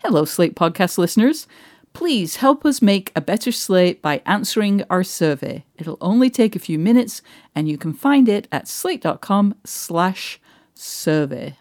[0.00, 1.48] Hello, Slate Podcast listeners.
[1.94, 5.64] Please help us make a better slate by answering our survey.
[5.78, 7.22] It'll only take a few minutes,
[7.54, 10.38] and you can find it at slate.com slash
[10.74, 11.56] survey.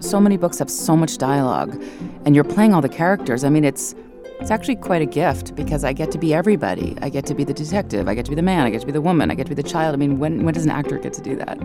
[0.00, 1.82] So many books have so much dialogue,
[2.26, 3.42] and you're playing all the characters.
[3.42, 3.94] I mean, it's
[4.42, 6.96] it's actually quite a gift because I get to be everybody.
[7.00, 8.08] I get to be the detective.
[8.08, 8.66] I get to be the man.
[8.66, 9.30] I get to be the woman.
[9.30, 9.94] I get to be the child.
[9.94, 11.60] I mean, when when does an actor get to do that?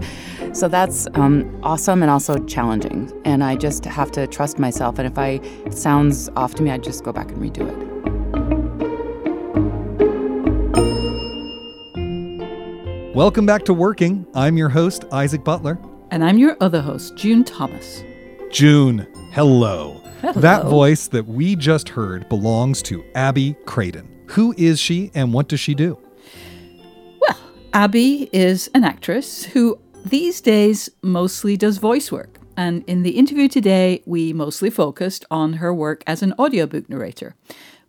[0.55, 3.11] So that's um, awesome and also challenging.
[3.25, 4.99] And I just have to trust myself.
[4.99, 7.87] And if I it sounds off to me, I just go back and redo it.
[13.15, 14.27] Welcome back to Working.
[14.35, 15.79] I'm your host, Isaac Butler.
[16.11, 18.03] And I'm your other host, June Thomas.
[18.51, 20.06] June, hello.
[20.21, 20.33] Hello.
[20.33, 24.09] That voice that we just heard belongs to Abby Craden.
[24.29, 25.99] Who is she and what does she do?
[27.21, 27.37] Well,
[27.71, 32.39] Abby is an actress who these days mostly does voice work.
[32.57, 37.35] And in the interview today, we mostly focused on her work as an audiobook narrator.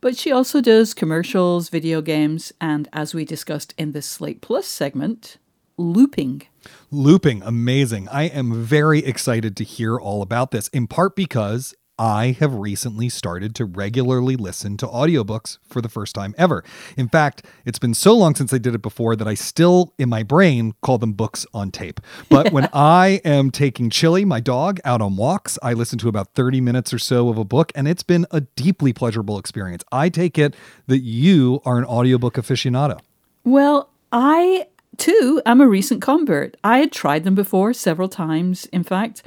[0.03, 4.67] But she also does commercials, video games, and as we discussed in the Slate Plus
[4.67, 5.39] segment,
[5.79, 6.43] looping.
[6.91, 8.07] Looping, amazing.
[8.09, 13.09] I am very excited to hear all about this, in part because I have recently
[13.09, 16.63] started to regularly listen to audiobooks for the first time ever.
[16.97, 20.09] In fact, it's been so long since I did it before that I still, in
[20.09, 22.01] my brain, call them books on tape.
[22.29, 26.35] But when I am taking Chili, my dog, out on walks, I listen to about
[26.35, 29.83] 30 minutes or so of a book, and it's been a deeply pleasurable experience.
[29.91, 30.55] I take it
[30.87, 33.01] that you are an audiobook aficionado.
[33.45, 36.57] Well, I too am a recent convert.
[36.63, 39.23] I had tried them before several times, in fact,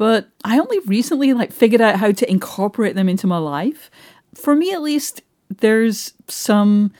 [0.00, 3.90] but I only recently like figured out how to incorporate them into my life.
[4.34, 5.20] For me at least,
[5.58, 6.90] there's some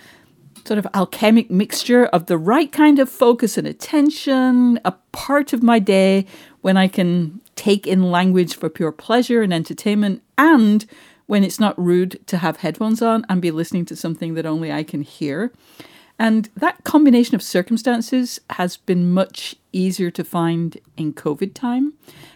[0.66, 5.62] sort of alchemic mixture of the right kind of focus and attention, a part of
[5.62, 6.26] my day
[6.60, 10.84] when I can take in language for pure pleasure and entertainment, and
[11.24, 14.70] when it's not rude to have headphones on and be listening to something that only
[14.70, 15.52] I can hear.
[16.20, 21.94] And that combination of circumstances has been much easier to find in COVID time.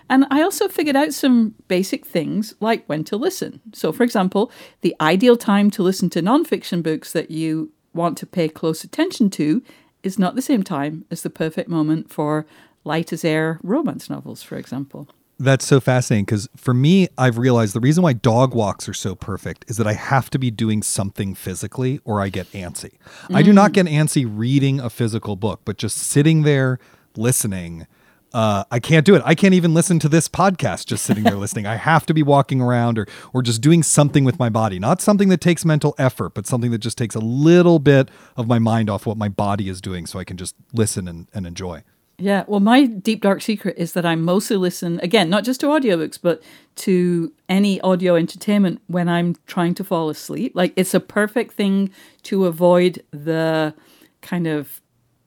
[0.09, 3.61] And I also figured out some basic things like when to listen.
[3.75, 4.50] So, for example,
[4.81, 9.28] the ideal time to listen to nonfiction books that you want to pay close attention
[9.31, 9.62] to
[10.03, 12.47] is not the same time as the perfect moment for
[12.84, 15.11] light as air romance novels, for example.
[15.39, 19.17] That's so fascinating because for me, I've realized the reason why dog walks are so
[19.17, 22.93] perfect is that I have to be doing something physically or I get antsy.
[23.31, 26.78] I do not get antsy reading a physical book, but just sitting there
[27.17, 27.89] listening.
[28.33, 29.22] Uh, I can't do it.
[29.25, 31.66] I can't even listen to this podcast just sitting there listening.
[31.66, 34.78] I have to be walking around or or just doing something with my body.
[34.78, 38.47] Not something that takes mental effort, but something that just takes a little bit of
[38.47, 41.47] my mind off what my body is doing so I can just listen and, and
[41.47, 41.83] enjoy.
[42.16, 45.66] Yeah, well, my deep dark secret is that I mostly listen, again, not just to
[45.66, 46.42] audiobooks, but
[46.76, 50.53] to any audio entertainment when I'm trying to fall asleep.
[50.54, 51.91] Like, it's a perfect thing
[52.24, 53.74] to avoid the
[54.22, 54.80] kind of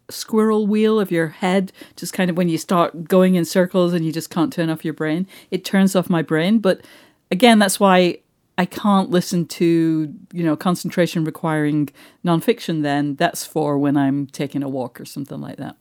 [0.10, 4.06] squirrel wheel of your head, just kind of when you start going in circles and
[4.06, 5.28] you just can't turn off your brain.
[5.52, 6.60] It turns off my brain.
[6.60, 6.82] But
[7.30, 8.20] again, that's why
[8.58, 11.90] I can't listen to, you know, concentration requiring
[12.26, 13.16] nonfiction then.
[13.16, 15.76] That's for when I'm taking a walk or something like that.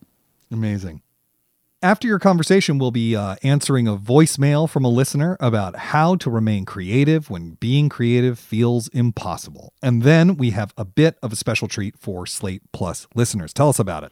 [0.51, 1.01] Amazing.
[1.83, 6.29] After your conversation, we'll be uh, answering a voicemail from a listener about how to
[6.29, 9.73] remain creative when being creative feels impossible.
[9.83, 13.53] And then we have a bit of a special treat for Slate Plus listeners.
[13.53, 14.11] Tell us about it.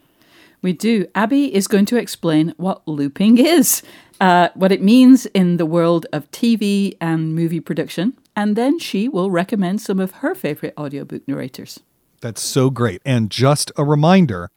[0.62, 1.08] We do.
[1.16, 3.82] Abby is going to explain what looping is,
[4.22, 9.10] uh, what it means in the world of TV and movie production, and then she
[9.10, 11.80] will recommend some of her favorite audiobook narrators.
[12.22, 13.02] That's so great.
[13.06, 14.52] And just a reminder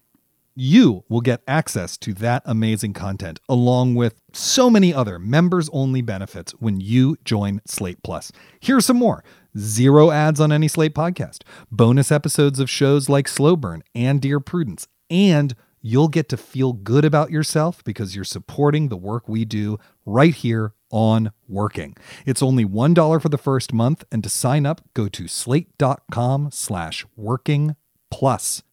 [0.60, 6.02] you will get access to that amazing content along with so many other members only
[6.02, 8.32] benefits when you join Slate Plus.
[8.58, 9.22] Here's some more
[9.56, 14.40] zero ads on any Slate podcast, bonus episodes of shows like Slow Burn and Dear
[14.40, 19.44] Prudence, and you'll get to feel good about yourself because you're supporting the work we
[19.44, 21.96] do right here on working.
[22.26, 27.06] It's only $1 for the first month, and to sign up, go to slate.com slash
[27.16, 27.76] working
[28.10, 28.64] plus.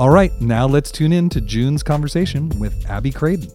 [0.00, 3.50] All right, now let's tune in to June's conversation with Abby Craden.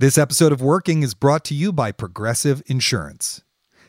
[0.00, 3.44] This episode of Working is brought to you by Progressive Insurance.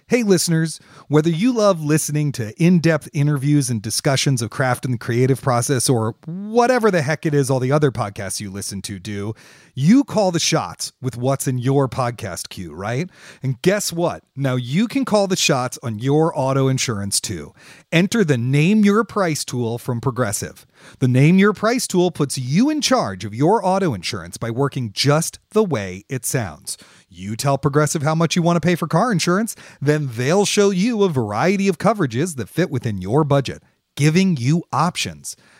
[0.09, 4.95] Hey, listeners, whether you love listening to in depth interviews and discussions of craft and
[4.95, 8.81] the creative process, or whatever the heck it is all the other podcasts you listen
[8.81, 9.35] to do,
[9.79, 13.09] you call the shots with what's in your podcast queue, right?
[13.41, 14.25] And guess what?
[14.35, 17.53] Now you can call the shots on your auto insurance too.
[17.89, 20.67] Enter the Name Your Price tool from Progressive.
[20.99, 24.91] The Name Your Price tool puts you in charge of your auto insurance by working
[24.91, 26.77] just the way it sounds.
[27.07, 30.71] You tell Progressive how much you want to pay for car insurance, then they'll show
[30.71, 33.63] you a variety of coverages that fit within your budget,
[33.95, 35.37] giving you options.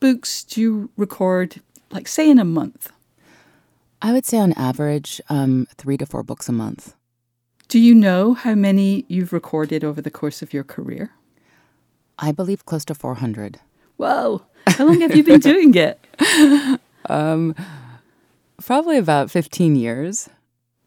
[0.00, 1.60] books do you record,
[1.90, 2.90] like, say, in a month?
[4.02, 6.94] I would say on average, um, three to four books a month.
[7.68, 11.10] Do you know how many you've recorded over the course of your career?
[12.18, 13.58] I believe close to 400.
[13.96, 14.42] Whoa.
[14.66, 15.98] How long have you been doing it?
[17.08, 17.54] Um,
[18.62, 20.28] probably about 15 years.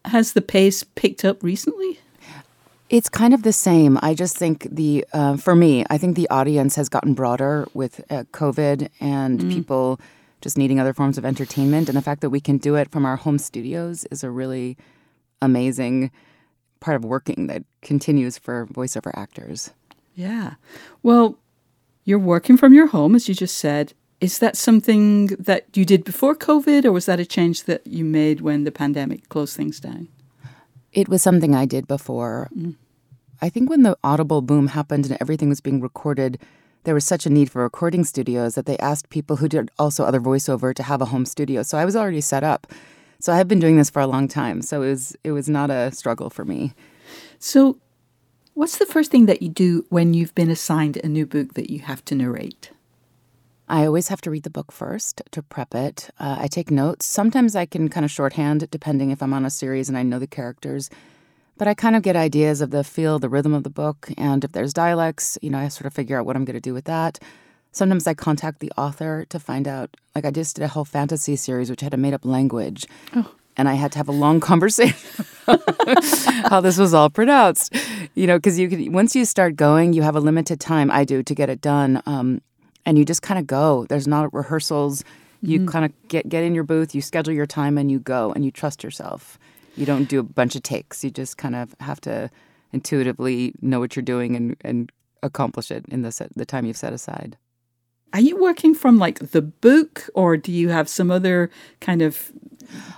[0.05, 1.99] Has the pace picked up recently?
[2.89, 3.99] It's kind of the same.
[4.01, 8.01] I just think the, uh, for me, I think the audience has gotten broader with
[8.09, 9.99] uh, COVID and people
[10.41, 11.87] just needing other forms of entertainment.
[11.87, 14.75] And the fact that we can do it from our home studios is a really
[15.41, 16.11] amazing
[16.79, 19.71] part of working that continues for voiceover actors.
[20.15, 20.55] Yeah.
[21.03, 21.37] Well,
[22.05, 23.93] you're working from your home, as you just said.
[24.19, 28.03] Is that something that you did before COVID, or was that a change that you
[28.03, 30.09] made when the pandemic closed things down?
[30.91, 32.49] It was something I did before.
[32.55, 32.75] Mm.
[33.41, 36.39] I think when the Audible boom happened and everything was being recorded,
[36.83, 40.03] there was such a need for recording studios that they asked people who did also
[40.03, 41.63] other voiceover to have a home studio.
[41.63, 42.67] So I was already set up.
[43.19, 44.61] So I have been doing this for a long time.
[44.61, 46.73] So it was it was not a struggle for me.
[47.37, 47.79] So,
[48.53, 51.69] what's the first thing that you do when you've been assigned a new book that
[51.69, 52.71] you have to narrate?
[53.69, 56.09] I always have to read the book first to prep it.
[56.19, 57.05] Uh, I take notes.
[57.05, 60.17] Sometimes I can kind of shorthand, depending if I'm on a series and I know
[60.17, 60.89] the characters.
[61.55, 64.43] But I kind of get ideas of the feel, the rhythm of the book, and
[64.43, 66.73] if there's dialects, you know, I sort of figure out what I'm going to do
[66.73, 67.19] with that.
[67.71, 69.95] Sometimes I contact the author to find out.
[70.15, 72.87] Like I just did a whole fantasy series which had a made up language.
[73.55, 77.75] And I had to have a long conversation how this was all pronounced.
[78.15, 80.89] You know, because you could once you start going, you have a limited time.
[80.89, 82.41] I do to get it done, um,
[82.85, 83.85] and you just kind of go.
[83.89, 85.03] There's not rehearsals.
[85.41, 88.33] You kind of get get in your booth, you schedule your time, and you go,
[88.33, 89.39] and you trust yourself.
[89.77, 91.03] You don't do a bunch of takes.
[91.03, 92.29] You just kind of have to
[92.73, 94.91] intuitively know what you're doing and and
[95.23, 97.37] accomplish it in the set, the time you've set aside.
[98.13, 102.31] Are you working from like the book, or do you have some other kind of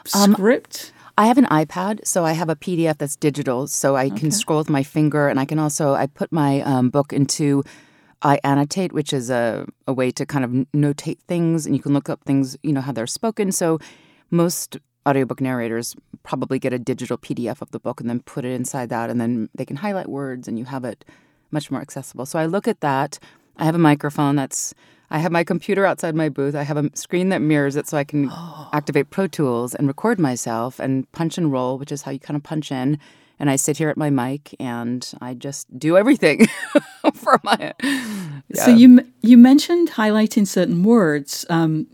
[0.06, 0.94] script?
[1.18, 4.60] I have an iPad, so I have a PDF that's digital, so I can scroll
[4.60, 7.64] with my finger, and I can also I put my um, book into
[8.22, 12.10] iAnnotate, which is a, a way to kind of notate things, and you can look
[12.10, 13.52] up things, you know, how they're spoken.
[13.52, 13.80] So
[14.30, 18.54] most audiobook narrators probably get a digital PDF of the book and then put it
[18.54, 21.04] inside that, and then they can highlight words, and you have it
[21.52, 22.26] much more accessible.
[22.26, 23.20] So I look at that.
[23.58, 24.74] I have a microphone that's
[25.14, 26.56] I have my computer outside my booth.
[26.56, 28.32] I have a screen that mirrors it so I can
[28.74, 32.38] activate Pro Tools and record myself and punch and roll, which is how you kind
[32.38, 32.98] of punch in.
[33.42, 36.48] And I sit here at my mic and I just do everything
[37.16, 37.74] for my.
[38.54, 41.44] So you you mentioned highlighting certain words.
[41.50, 41.88] Um,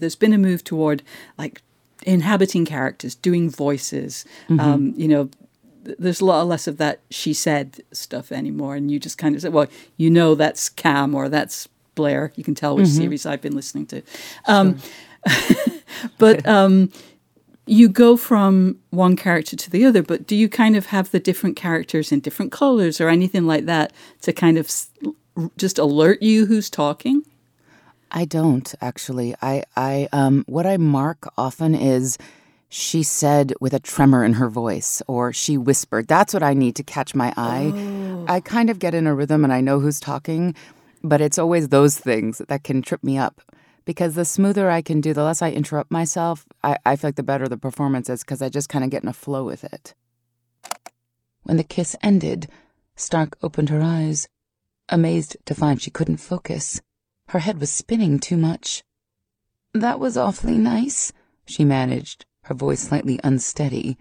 [0.00, 1.04] there's been a move toward
[1.38, 1.62] like
[2.02, 4.24] inhabiting characters, doing voices.
[4.58, 5.30] Um, you know,
[5.84, 9.42] there's a lot less of that she said stuff anymore, and you just kind of
[9.42, 12.32] say, well, you know, that's Cam or that's Blair.
[12.34, 14.02] You can tell which series I've been listening to.
[14.46, 14.78] Um,
[16.18, 16.90] but um,
[17.66, 21.20] you go from one character to the other, but do you kind of have the
[21.20, 23.92] different characters in different colors or anything like that
[24.22, 24.70] to kind of
[25.56, 27.24] just alert you who's talking?
[28.10, 29.34] I don't actually.
[29.42, 32.18] I I um what I mark often is
[32.68, 36.06] she said with a tremor in her voice or she whispered.
[36.06, 37.72] That's what I need to catch my eye.
[37.74, 38.24] Oh.
[38.28, 40.54] I kind of get in a rhythm and I know who's talking,
[41.02, 43.40] but it's always those things that can trip me up
[43.84, 47.16] because the smoother I can do, the less I interrupt myself, I, I feel like
[47.16, 49.64] the better the performance is because I just kind of get in a flow with
[49.64, 49.94] it.
[51.42, 52.48] When the kiss ended,
[52.96, 54.28] Stark opened her eyes,
[54.88, 56.80] amazed to find she couldn't focus.
[57.28, 58.82] Her head was spinning too much.
[59.72, 61.12] That was awfully nice,
[61.46, 63.98] she managed, her voice slightly unsteady.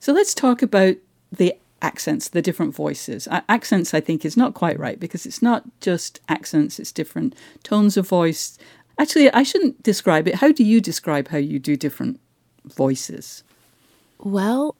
[0.00, 0.96] So let's talk about
[1.30, 3.28] the accents, the different voices.
[3.30, 7.98] accents, I think, is not quite right because it's not just accents, it's different tones
[7.98, 8.58] of voice.
[8.98, 10.36] Actually, I shouldn't describe it.
[10.36, 12.20] How do you describe how you do different
[12.64, 13.44] voices?
[14.18, 14.76] Well,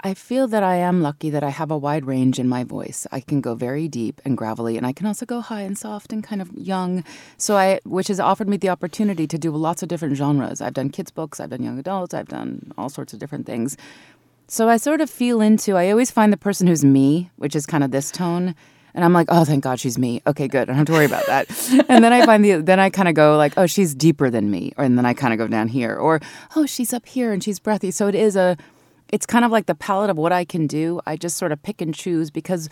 [0.00, 3.04] I feel that I am lucky that I have a wide range in my voice.
[3.10, 6.12] I can go very deep and gravelly, and I can also go high and soft
[6.12, 7.02] and kind of young.
[7.36, 10.60] So I, which has offered me the opportunity to do lots of different genres.
[10.60, 13.76] I've done kids books, I've done young adults, I've done all sorts of different things.
[14.50, 15.76] So I sort of feel into.
[15.76, 18.54] I always find the person who's me, which is kind of this tone.
[18.94, 20.22] And I'm like, oh, thank God she's me.
[20.26, 20.62] Okay, good.
[20.62, 21.46] I don't have to worry about that.
[21.88, 24.50] and then I find the, then I kind of go like, oh, she's deeper than
[24.50, 24.72] me.
[24.78, 25.94] Or, and then I kind of go down here.
[25.94, 26.20] Or,
[26.56, 27.90] oh, she's up here and she's breathy.
[27.90, 28.56] So it is a,
[29.10, 31.00] it's kind of like the palette of what I can do.
[31.06, 32.70] I just sort of pick and choose because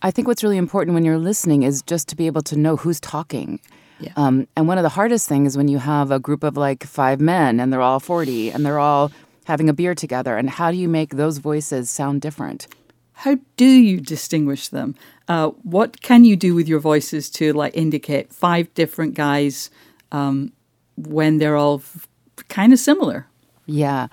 [0.00, 2.76] I think what's really important when you're listening is just to be able to know
[2.76, 3.60] who's talking.
[4.00, 4.12] Yeah.
[4.16, 6.84] Um, and one of the hardest things is when you have a group of like
[6.84, 9.12] five men and they're all 40 and they're all
[9.44, 10.36] having a beer together.
[10.36, 12.66] And how do you make those voices sound different?
[13.12, 14.94] How do you distinguish them?
[15.28, 19.70] Uh, what can you do with your voices to like indicate five different guys
[20.10, 20.52] um,
[20.96, 22.08] when they're all f-
[22.48, 23.26] kind of similar?
[23.66, 24.08] Yeah.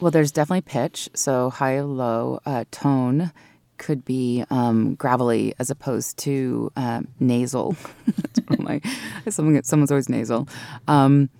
[0.00, 1.08] Well, there's definitely pitch.
[1.14, 3.32] So high or low uh, tone
[3.78, 7.76] could be um, gravelly as opposed to uh, nasal.
[8.58, 8.80] my,
[9.28, 10.48] someone, someone's always nasal.
[10.88, 11.30] Um,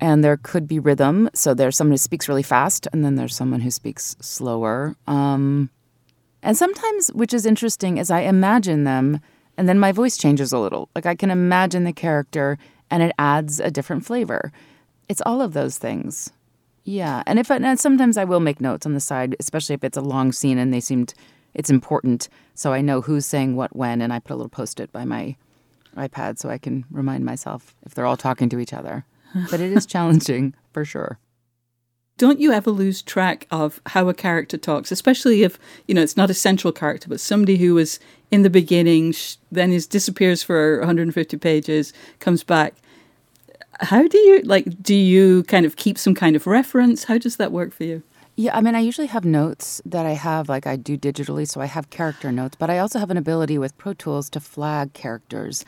[0.00, 1.28] and there could be rhythm.
[1.34, 4.96] So there's someone who speaks really fast, and then there's someone who speaks slower.
[5.06, 5.70] Um,
[6.42, 9.20] and sometimes, which is interesting, is I imagine them,
[9.56, 10.88] and then my voice changes a little.
[10.94, 12.58] Like I can imagine the character,
[12.90, 14.52] and it adds a different flavor.
[15.08, 16.30] It's all of those things.
[16.84, 19.84] Yeah, and if I, and sometimes I will make notes on the side, especially if
[19.84, 21.12] it's a long scene and they seemed
[21.52, 24.92] it's important, so I know who's saying what when, and I put a little post-it
[24.92, 25.36] by my
[25.96, 29.04] iPad so I can remind myself if they're all talking to each other.
[29.50, 31.18] But it is challenging for sure.
[32.16, 36.16] Don't you ever lose track of how a character talks, especially if you know it's
[36.16, 39.14] not a central character, but somebody who was in the beginning,
[39.52, 42.74] then is disappears for 150 pages, comes back.
[43.80, 47.04] How do you like do you kind of keep some kind of reference?
[47.04, 48.02] How does that work for you
[48.38, 51.60] yeah i mean i usually have notes that i have like i do digitally so
[51.60, 54.92] i have character notes but i also have an ability with pro tools to flag
[54.92, 55.64] characters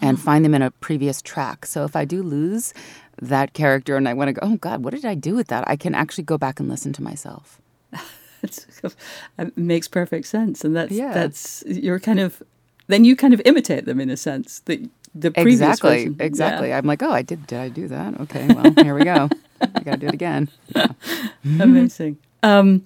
[0.00, 0.20] and ah.
[0.20, 1.66] find them in a previous track.
[1.66, 2.72] So if i do lose
[3.20, 5.68] that character and i want to go oh god what did i do with that?
[5.68, 7.60] I can actually go back and listen to myself.
[8.44, 8.66] It
[9.38, 11.12] uh, makes perfect sense and that's yeah.
[11.14, 12.42] that's you're kind of
[12.88, 14.80] then you kind of imitate them in a sense that
[15.14, 16.78] the previous exactly exactly yeah.
[16.78, 19.28] i'm like oh i did did i do that okay well here we go
[19.60, 20.86] i gotta do it again yeah.
[21.60, 22.84] amazing um,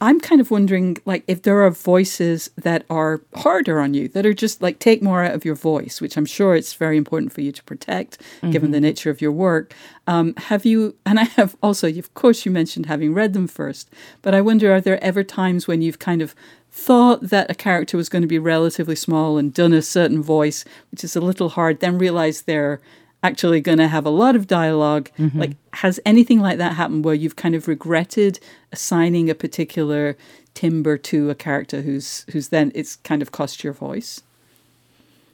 [0.00, 4.26] i'm kind of wondering like if there are voices that are harder on you that
[4.26, 7.32] are just like take more out of your voice which i'm sure it's very important
[7.32, 8.50] for you to protect mm-hmm.
[8.50, 9.74] given the nature of your work
[10.08, 13.88] um, have you and i have also of course you mentioned having read them first
[14.22, 16.34] but i wonder are there ever times when you've kind of
[16.76, 20.62] thought that a character was going to be relatively small and done a certain voice,
[20.90, 22.80] which is a little hard, then realized they're
[23.22, 25.40] actually going to have a lot of dialog mm-hmm.
[25.40, 28.38] Like, has anything like that happened where you've kind of regretted
[28.72, 30.18] assigning a particular
[30.52, 34.22] timbre to a character who's who's then it's kind of cost your voice?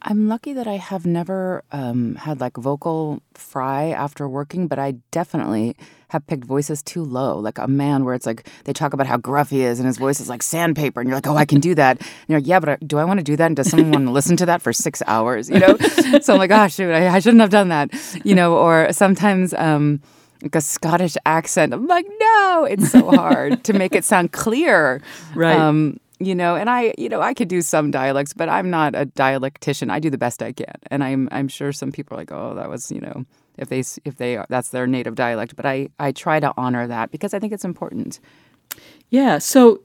[0.05, 4.93] I'm lucky that I have never um, had like vocal fry after working, but I
[5.13, 5.77] definitely
[6.09, 7.39] have picked voices too low.
[7.39, 9.99] Like a man where it's like they talk about how gruff he is and his
[9.99, 12.01] voice is like sandpaper, and you're like, oh, I can do that.
[12.01, 13.47] And you're like, yeah, but do I want to do that?
[13.47, 15.49] And does someone want to listen to that for six hours?
[15.49, 15.77] You know?
[16.21, 17.91] so I'm like, oh, shoot, I, I, shouldn't have done that.
[18.25, 19.55] You know, or sometimes.
[19.55, 20.01] Um,
[20.43, 21.73] like a Scottish accent.
[21.73, 25.01] I'm like, no, it's so hard to make it sound clear.
[25.37, 25.57] Right.
[25.57, 28.95] Um, you know and i you know i could do some dialects but i'm not
[28.95, 32.21] a dialectician i do the best i can and i'm i'm sure some people are
[32.21, 33.25] like oh that was you know
[33.59, 37.11] if they if they that's their native dialect but i i try to honor that
[37.11, 38.21] because i think it's important
[39.11, 39.81] yeah so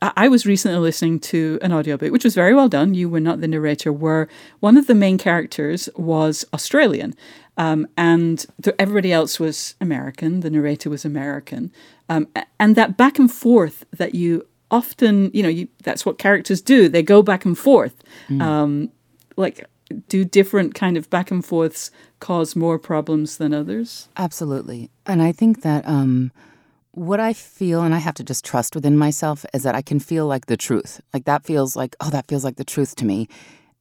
[0.00, 2.94] I was recently listening to an audiobook, which was very well done.
[2.94, 4.28] You were not the narrator, were
[4.60, 7.14] one of the main characters was Australian.
[7.56, 8.46] um, and
[8.78, 10.40] everybody else was American.
[10.40, 11.72] The narrator was American,
[12.08, 12.28] um,
[12.60, 16.88] and that back and forth that you often, you know, you, that's what characters do.
[16.88, 18.02] They go back and forth.
[18.40, 18.90] Um,
[19.36, 19.64] like,
[20.08, 24.08] do different kind of back and forths cause more problems than others?
[24.16, 24.90] Absolutely.
[25.06, 26.30] And I think that um,
[26.92, 30.00] what I feel, and I have to just trust within myself, is that I can
[30.00, 31.00] feel like the truth.
[31.14, 33.28] Like that feels like, oh, that feels like the truth to me.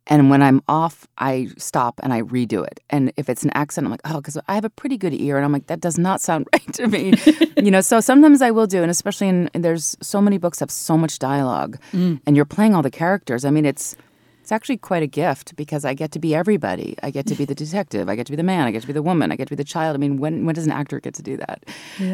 [0.07, 2.79] And when I'm off, I stop and I redo it.
[2.89, 5.35] And if it's an accent, I'm like, oh, because I have a pretty good ear.
[5.35, 7.13] And I'm like, that does not sound right to me.
[7.57, 8.81] you know, so sometimes I will do.
[8.81, 11.77] And especially in, there's so many books have so much dialogue
[12.25, 13.43] and you're playing all the characters.
[13.43, 13.95] I mean, it's,
[14.41, 16.95] it's actually quite a gift because I get to be everybody.
[17.03, 18.07] I get to be the detective.
[18.07, 18.65] I get to be the man.
[18.65, 19.29] I get to be the woman.
[19.29, 19.93] I get to be the child.
[19.93, 21.65] I mean, when when does an actor get to do that?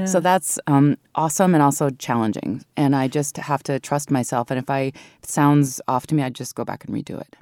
[0.07, 2.65] So that's um, awesome and also challenging.
[2.75, 4.49] And I just have to trust myself.
[4.49, 7.21] And if I if it sounds off to me, I just go back and redo
[7.21, 7.35] it.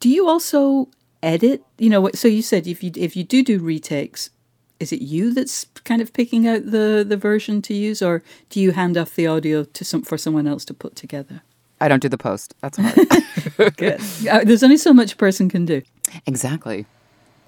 [0.00, 0.88] Do you also
[1.22, 1.62] edit?
[1.78, 4.30] You know, so you said if you if you do do retakes,
[4.78, 8.60] is it you that's kind of picking out the the version to use, or do
[8.60, 11.42] you hand off the audio to some for someone else to put together?
[11.80, 12.54] I don't do the post.
[12.60, 13.76] That's hard.
[13.76, 14.00] Good.
[14.30, 15.82] Uh, There's only so much a person can do.
[16.26, 16.86] exactly.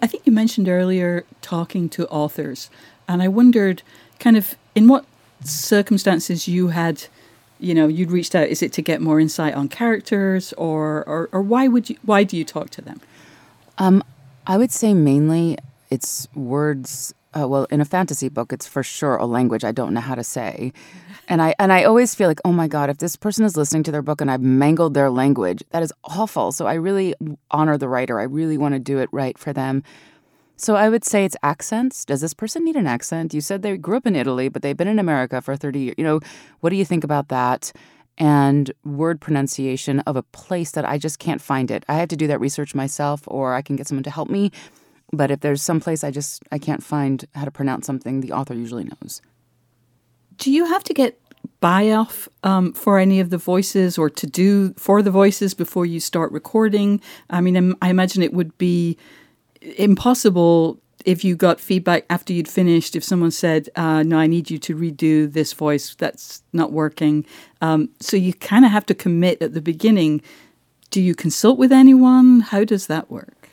[0.02, 2.70] I think you mentioned earlier talking to authors,
[3.08, 3.82] and I wondered
[4.20, 5.04] kind of in what
[5.42, 7.06] circumstances you had,
[7.60, 8.48] you know, you'd reached out.
[8.48, 11.96] Is it to get more insight on characters, or or, or why would you?
[12.04, 13.00] Why do you talk to them?
[13.78, 14.02] Um,
[14.46, 15.58] I would say mainly
[15.90, 17.14] it's words.
[17.38, 20.14] Uh, well, in a fantasy book, it's for sure a language I don't know how
[20.14, 20.72] to say,
[21.28, 23.82] and I and I always feel like, oh my god, if this person is listening
[23.84, 26.52] to their book and I've mangled their language, that is awful.
[26.52, 27.14] So I really
[27.50, 28.18] honor the writer.
[28.18, 29.82] I really want to do it right for them.
[30.58, 32.04] So I would say it's accents.
[32.04, 33.32] Does this person need an accent?
[33.32, 35.94] You said they grew up in Italy, but they've been in America for 30 years.
[35.96, 36.20] You know,
[36.60, 37.72] what do you think about that?
[38.18, 41.84] And word pronunciation of a place that I just can't find it.
[41.88, 44.50] I have to do that research myself or I can get someone to help me.
[45.12, 48.32] But if there's some place I just I can't find how to pronounce something, the
[48.32, 49.22] author usually knows.
[50.38, 51.20] Do you have to get
[51.60, 55.86] buy off um, for any of the voices, or to do for the voices before
[55.86, 57.00] you start recording?
[57.30, 58.96] I mean, I imagine it would be
[59.60, 62.96] impossible if you got feedback after you'd finished.
[62.96, 67.24] If someone said, uh, "No, I need you to redo this voice," that's not working.
[67.60, 70.22] Um, so you kind of have to commit at the beginning.
[70.90, 72.40] Do you consult with anyone?
[72.40, 73.50] How does that work?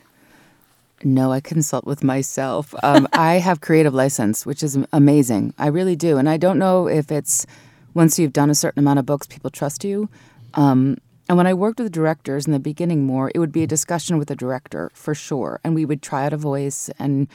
[1.04, 2.74] No, I consult with myself.
[2.82, 5.54] Um, I have creative license, which is amazing.
[5.58, 6.16] I really do.
[6.16, 7.46] And I don't know if it's
[7.94, 10.08] once you've done a certain amount of books, people trust you.
[10.54, 13.66] Um, and when I worked with directors in the beginning more, it would be a
[13.66, 15.60] discussion with the director for sure.
[15.64, 17.28] And we would try out a voice, and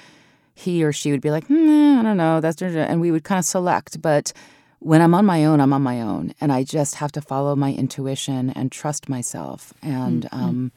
[0.54, 3.40] he or she would be like, hmm, I don't know, that's and we would kind
[3.40, 4.02] of select.
[4.02, 4.34] But
[4.80, 7.56] when I'm on my own, I'm on my own, and I just have to follow
[7.56, 9.74] my intuition and trust myself.
[9.82, 10.72] And um,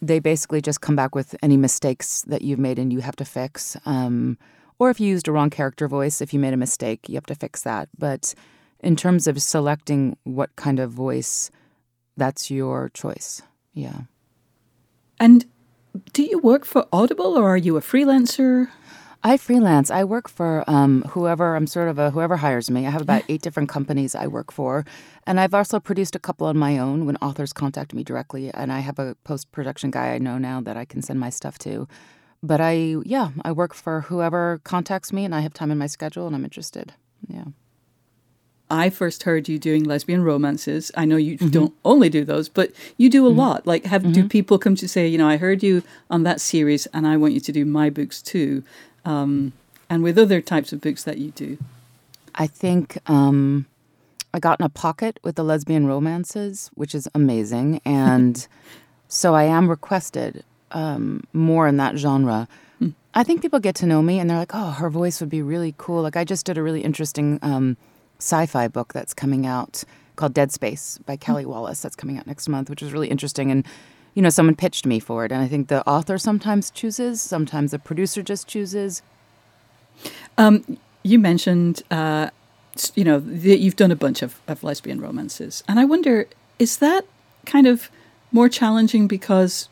[0.00, 3.24] they basically just come back with any mistakes that you've made and you have to
[3.24, 3.76] fix.
[3.86, 4.36] Um,
[4.78, 7.26] or if you used a wrong character voice, if you made a mistake, you have
[7.26, 7.88] to fix that.
[7.96, 8.34] But
[8.80, 11.52] in terms of selecting what kind of voice,
[12.16, 13.42] that's your choice.
[13.74, 14.02] Yeah.
[15.18, 15.46] And
[16.12, 18.68] do you work for Audible, or are you a freelancer?
[19.24, 19.90] I freelance.
[19.90, 22.86] I work for um, whoever I'm sort of a whoever hires me.
[22.86, 24.84] I have about eight different companies I work for,
[25.26, 28.50] and I've also produced a couple on my own when authors contact me directly.
[28.52, 31.30] And I have a post production guy I know now that I can send my
[31.30, 31.86] stuff to.
[32.42, 35.86] But I, yeah, I work for whoever contacts me, and I have time in my
[35.86, 36.94] schedule, and I'm interested.
[37.28, 37.44] Yeah.
[38.72, 40.90] I first heard you doing lesbian romances.
[40.96, 43.66] I know you don't only do those, but you do a lot.
[43.66, 46.86] Like, have do people come to say, you know, I heard you on that series,
[46.86, 48.64] and I want you to do my books too,
[49.04, 49.52] um,
[49.90, 51.58] and with other types of books that you do.
[52.34, 53.66] I think um,
[54.32, 57.82] I got in a pocket with the lesbian romances, which is amazing.
[57.84, 58.46] And
[59.08, 62.48] so I am requested um, more in that genre.
[63.14, 65.42] I think people get to know me and they're like, oh, her voice would be
[65.42, 66.00] really cool.
[66.00, 67.76] Like, I just did a really interesting um,
[68.22, 69.84] sci fi book that's coming out
[70.16, 73.50] called Dead Space by Kali Wallace that's coming out next month, which is really interesting.
[73.50, 73.66] And
[74.14, 77.70] you know, someone pitched me for it, and I think the author sometimes chooses, sometimes
[77.70, 79.02] the producer just chooses.
[81.04, 82.30] You mentioned, uh,
[82.94, 86.76] you know, that you've done a bunch of, of lesbian romances, and I wonder, is
[86.78, 87.06] that
[87.46, 87.90] kind of
[88.32, 89.68] more challenging because,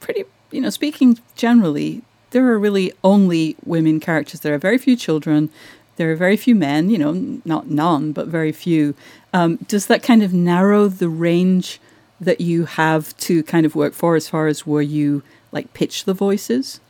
[0.00, 4.40] pretty, you know, speaking generally, there are really only women characters.
[4.40, 5.48] There are very few children.
[5.96, 6.90] There are very few men.
[6.90, 8.94] You know, not none, but very few.
[9.32, 11.80] Um, does that kind of narrow the range
[12.20, 16.04] that you have to kind of work for, as far as where you like pitch
[16.04, 16.80] the voices?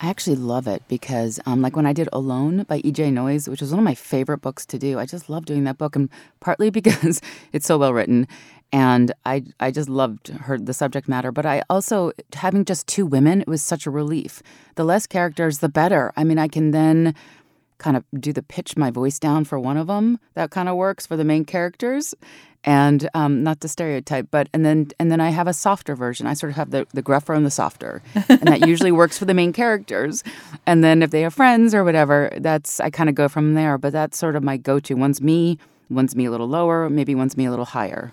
[0.00, 3.10] I actually love it because, um, like when I did Alone by E.J.
[3.12, 4.98] Noyes, which was one of my favorite books to do.
[4.98, 8.28] I just love doing that book, and partly because it's so well written,
[8.72, 11.32] and I I just loved her the subject matter.
[11.32, 14.42] But I also having just two women, it was such a relief.
[14.74, 16.12] The less characters, the better.
[16.14, 17.14] I mean, I can then
[17.78, 20.18] kind of do the pitch my voice down for one of them.
[20.34, 22.14] That kind of works for the main characters,
[22.64, 24.28] and um, not the stereotype.
[24.30, 26.26] But and then and then I have a softer version.
[26.26, 29.24] I sort of have the the gruffer and the softer, and that usually works for
[29.24, 30.24] the main characters.
[30.66, 33.78] And then if they have friends or whatever, that's I kind of go from there.
[33.78, 34.94] But that's sort of my go-to.
[34.94, 35.58] One's me,
[35.90, 38.12] one's me a little lower, maybe one's me a little higher.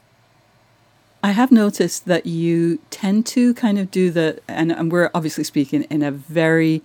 [1.26, 5.46] I have noticed that you tend to kind of do the, and, and we're obviously
[5.46, 6.82] speaking in a very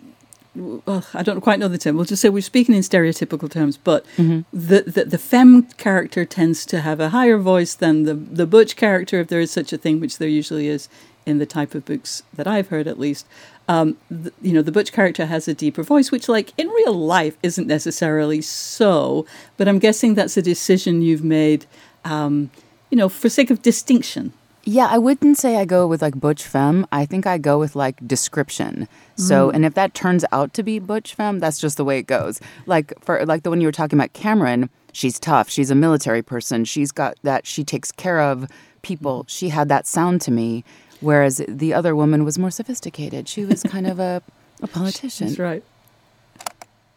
[0.87, 1.97] well, I don't quite know the term.
[1.97, 4.41] We'll just say we're speaking in stereotypical terms, but Mm-hmm.
[4.53, 8.77] the, the the femme character tends to have a higher voice than the the butch
[8.77, 10.89] character, if there is such a thing, which there usually is
[11.27, 13.27] in the type of books that I've heard, at least.
[13.69, 16.95] Um, th- you know, the butch character has a deeper voice, which, like in real
[16.95, 19.27] life, isn't necessarily so.
[19.59, 21.67] But I'm guessing that's a decision you've made,
[22.05, 22.51] um,
[22.91, 24.33] you know, for sake of distinction.
[24.69, 26.87] Yeah, I wouldn't say I go with like butch femme.
[26.93, 28.87] I think I go with like description.
[29.17, 29.55] So, mm.
[29.55, 32.39] and if that turns out to be butch femme, that's just the way it goes.
[32.67, 34.69] Like for like the one you were talking about, Cameron.
[34.93, 35.49] She's tough.
[35.49, 36.67] She's a military person.
[36.67, 37.47] She's got that.
[37.47, 38.47] She takes care of
[38.83, 39.25] people.
[39.27, 40.65] She had that sound to me.
[41.01, 43.27] Whereas the other woman was more sophisticated.
[43.27, 44.21] She was kind of a
[44.61, 45.29] a politician.
[45.29, 45.65] That's right.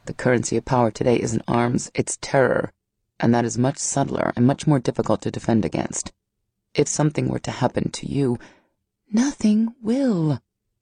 [0.07, 2.73] The currency of power today isn't arms, it's terror.
[3.21, 6.11] And that is much subtler and much more difficult to defend against.
[6.73, 8.39] If something were to happen to you,
[9.11, 10.39] nothing will,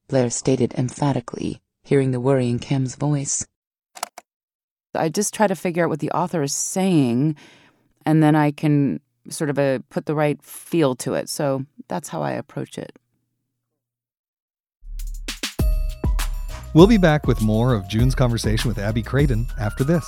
[0.07, 3.47] Blair stated emphatically, hearing the worry in Cam's voice.
[4.93, 7.35] I just try to figure out what the author is saying,
[8.05, 8.99] and then I can
[9.29, 11.29] sort of uh put the right feel to it.
[11.29, 12.97] So that's how I approach it.
[16.75, 20.07] We'll be back with more of June's conversation with Abby Craden after this.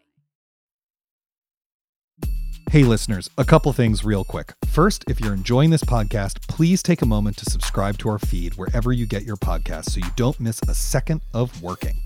[2.71, 4.53] Hey, listeners, a couple things real quick.
[4.65, 8.55] First, if you're enjoying this podcast, please take a moment to subscribe to our feed
[8.55, 11.97] wherever you get your podcasts so you don't miss a second of working.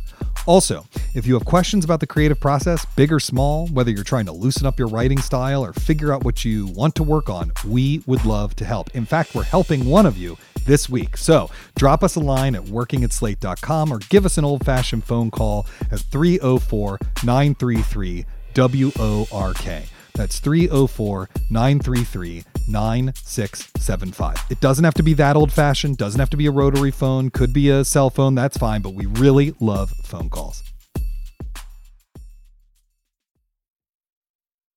[0.48, 4.26] Also, if you have questions about the creative process, big or small, whether you're trying
[4.26, 7.52] to loosen up your writing style or figure out what you want to work on,
[7.68, 8.90] we would love to help.
[8.96, 11.16] In fact, we're helping one of you this week.
[11.16, 15.68] So drop us a line at workingatslate.com or give us an old fashioned phone call
[15.92, 18.26] at 304 933
[18.56, 19.86] WORK.
[20.16, 24.38] That's 304 933 9675.
[24.50, 27.30] It doesn't have to be that old fashioned, doesn't have to be a rotary phone,
[27.30, 30.64] could be a cell phone, that's fine, but we really love phone calls.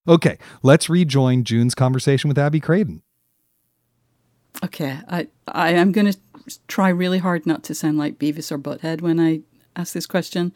[0.07, 3.03] Okay, let's rejoin June's conversation with Abby Craden.
[4.65, 6.19] Okay, I I am going to
[6.67, 9.43] try really hard not to sound like Beavis or Butthead when I
[9.77, 10.53] ask this question,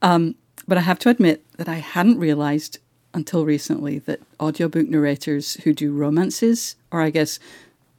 [0.00, 2.78] um, but I have to admit that I hadn't realized
[3.14, 7.38] until recently that audiobook narrators who do romances, or I guess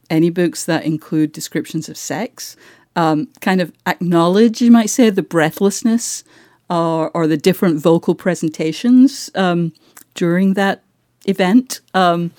[0.08, 2.56] any books that include descriptions of sex,
[2.94, 6.22] um, kind of acknowledge, you might say, the breathlessness
[6.70, 9.72] or, or the different vocal presentations um,
[10.14, 10.82] during that
[11.26, 11.80] event.
[11.94, 12.30] Um,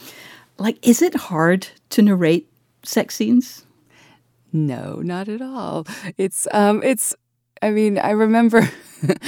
[0.57, 2.47] like, is it hard to narrate
[2.83, 3.65] sex scenes?
[4.53, 5.85] No, not at all.
[6.17, 7.13] It's um it's
[7.61, 8.69] I mean, I remember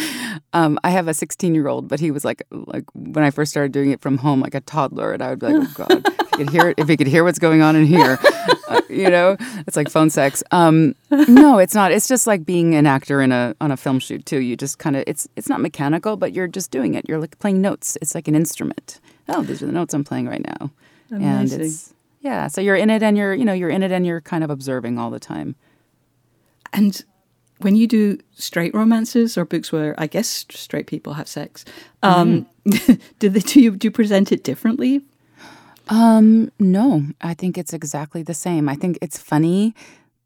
[0.53, 3.91] um I have a 16-year-old, but he was like like when I first started doing
[3.91, 6.37] it from home like a toddler and I would be like, "Oh god, if he
[6.37, 8.19] could hear if he could hear what's going on in here."
[8.69, 10.43] Uh, you know, it's like phone sex.
[10.51, 11.91] Um no, it's not.
[11.91, 14.37] It's just like being an actor in a on a film shoot too.
[14.37, 17.09] You just kind of it's it's not mechanical, but you're just doing it.
[17.09, 17.97] You're like playing notes.
[17.99, 18.99] It's like an instrument.
[19.27, 20.69] Oh, these are the notes I'm playing right now.
[21.09, 24.05] And it's yeah, so you're in it and you're, you know, you're in it and
[24.05, 25.55] you're kind of observing all the time.
[26.73, 27.03] And
[27.59, 31.65] when you do straight romances or books where I guess straight people have sex,
[32.03, 32.47] um,
[33.19, 35.01] do they do you, do you present it differently?
[35.89, 38.69] Um, no, I think it's exactly the same.
[38.69, 39.73] I think it's funny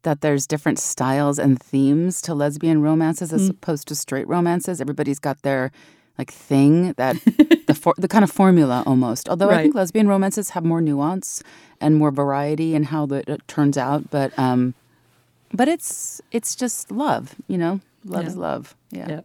[0.02, 4.80] that there's different styles and themes to lesbian romances as opposed to straight romances.
[4.80, 5.72] Everybody's got their
[6.18, 7.16] like thing that
[7.66, 9.28] the for, the kind of formula almost.
[9.28, 11.42] Although I think lesbian romances have more nuance
[11.80, 14.74] and more variety in how the, it turns out, but um
[15.54, 17.80] but it's it's just love, you know.
[18.04, 18.28] Love Yeah.
[18.28, 18.74] is love.
[18.90, 19.08] Yeah.
[19.08, 19.20] Yeah.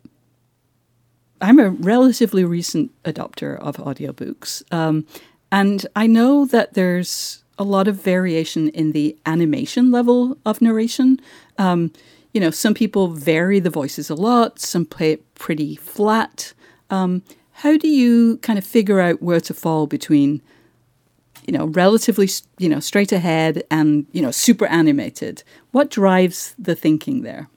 [1.41, 4.61] I'm a relatively recent adopter of audiobooks.
[4.73, 5.05] Um,
[5.51, 11.19] and I know that there's a lot of variation in the animation level of narration.
[11.57, 11.91] Um,
[12.33, 16.53] you know, some people vary the voices a lot, some play it pretty flat.
[16.89, 17.23] Um,
[17.63, 20.41] how do you kind of figure out where to fall between,
[21.49, 25.41] you know, relatively, you know, straight ahead and, you know, super animated?
[25.71, 27.49] What drives the thinking there?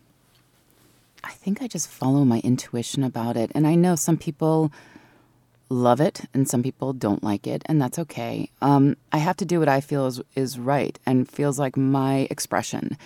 [1.22, 3.52] I think I just follow my intuition about it.
[3.54, 4.72] And I know some people
[5.68, 8.48] love it and some people don't like it, and that's okay.
[8.62, 12.26] Um, I have to do what I feel is, is right and feels like my
[12.30, 12.96] expression.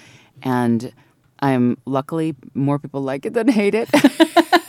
[0.41, 0.93] And
[1.41, 3.91] I'm luckily more people like it than hate it.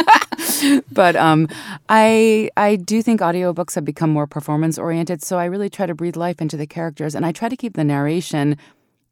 [0.91, 1.47] but um,
[1.89, 5.95] I I do think audiobooks have become more performance oriented, so I really try to
[5.95, 8.57] breathe life into the characters, and I try to keep the narration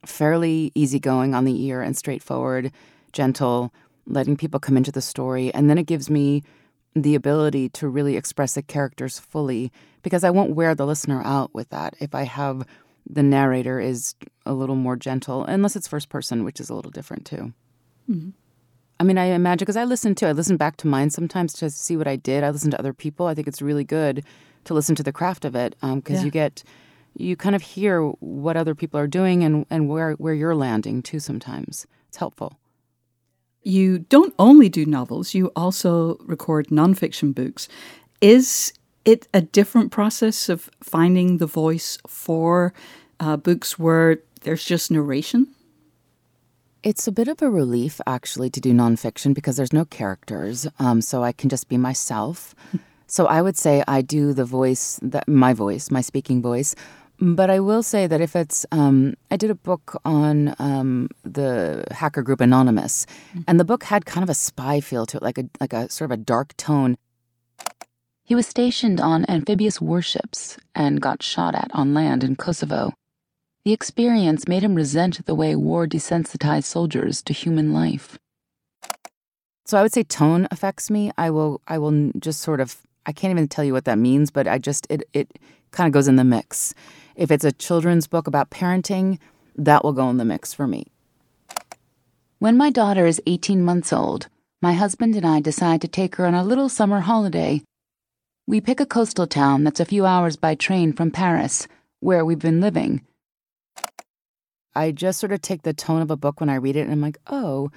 [0.05, 2.71] fairly easygoing on the ear and straightforward,
[3.11, 3.73] gentle,
[4.05, 6.43] letting people come into the story, and then it gives me
[6.95, 11.53] the ability to really express the characters fully because I won't wear the listener out
[11.53, 12.65] with that if I have
[13.07, 16.91] the narrator is a little more gentle, unless it's first person, which is a little
[16.91, 17.53] different too.
[18.99, 21.69] I mean, I imagine because I listen to, I listen back to mine sometimes to
[21.69, 22.43] see what I did.
[22.43, 23.27] I listen to other people.
[23.27, 24.23] I think it's really good
[24.65, 26.23] to listen to the craft of it because Yeah.
[26.25, 26.63] you get,
[27.17, 31.01] you kind of hear what other people are doing and, and where, where you're landing
[31.01, 31.85] too sometimes.
[32.07, 32.57] It's helpful.
[33.67, 37.67] you don't only do novels, you also record nonfiction books.
[38.21, 38.71] Is
[39.05, 42.73] it a different process of finding the voice for
[43.19, 45.47] uh, books where there's just narration?
[46.85, 51.01] It's a bit of a relief, actually, to do nonfiction because there's no characters, um,
[51.01, 52.53] so I can just be myself.
[53.07, 56.75] so I would say I do the voice, that my voice, my speaking voice.
[57.19, 61.85] But I will say that if it's, um, I did a book on um, the
[61.89, 63.07] hacker group Anonymous,
[63.47, 65.89] and the book had kind of a spy feel to it, like a like a
[65.89, 66.97] sort of a dark tone.
[68.25, 72.93] He was stationed on amphibious warships and got shot at on land in Kosovo.
[73.65, 78.19] The experience made him resent the way war desensitized soldiers to human life.
[79.65, 81.11] So I would say tone affects me.
[81.17, 84.29] I will I will just sort of I can't even tell you what that means,
[84.29, 85.39] but I just it it
[85.71, 86.75] kind of goes in the mix.
[87.15, 89.17] If it's a children's book about parenting,
[89.55, 90.85] that will go in the mix for me.
[92.37, 94.27] When my daughter is 18 months old,
[94.61, 97.63] my husband and I decide to take her on a little summer holiday.
[98.45, 101.67] We pick a coastal town that's a few hours by train from Paris,
[101.99, 103.01] where we've been living.
[104.75, 106.91] I just sort of take the tone of a book when I read it and
[106.91, 107.71] I'm like, oh,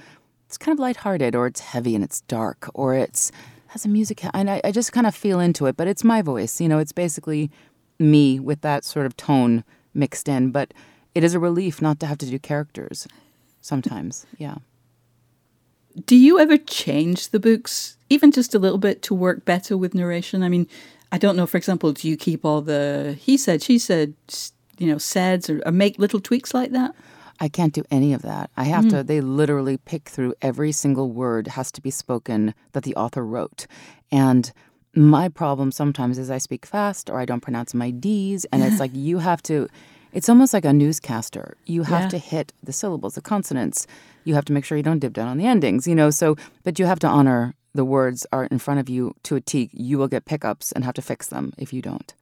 [0.46, 3.30] it's kind of lighthearted, or it's heavy and it's dark, or it's
[3.68, 5.76] has a music, and I, I just kind of feel into it.
[5.76, 6.78] But it's my voice, you know.
[6.78, 7.50] It's basically
[7.98, 10.50] me with that sort of tone mixed in.
[10.50, 10.72] But
[11.14, 13.06] it is a relief not to have to do characters.
[13.60, 14.56] Sometimes, yeah.
[16.06, 19.94] Do you ever change the books, even just a little bit, to work better with
[19.94, 20.42] narration?
[20.42, 20.66] I mean,
[21.12, 24.14] I don't know, for example, do you keep all the he said, she said,
[24.78, 26.94] you know, saids, or, or make little tweaks like that?
[27.40, 28.50] I can't do any of that.
[28.56, 29.06] I have to, mm.
[29.06, 33.66] they literally pick through every single word has to be spoken that the author wrote.
[34.10, 34.50] And
[34.94, 38.44] my problem sometimes is I speak fast or I don't pronounce my D's.
[38.46, 39.68] And it's like you have to,
[40.12, 41.56] it's almost like a newscaster.
[41.64, 42.08] You have Yeah.
[42.08, 43.86] to hit the syllables, the consonants.
[44.24, 46.10] You have to make sure you don't dip down on the endings, you know?
[46.10, 49.40] So, but you have to honor the words are in front of you to a
[49.40, 49.70] T.
[49.72, 52.12] You will get pickups and have to fix them if you don't.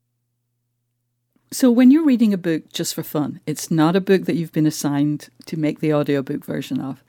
[1.52, 4.52] So when you're reading a book just for fun, it's not a book that you've
[4.52, 7.02] been assigned to make the audiobook version of.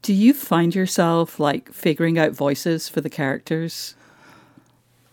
[0.00, 3.94] Do you find yourself like figuring out voices for the characters?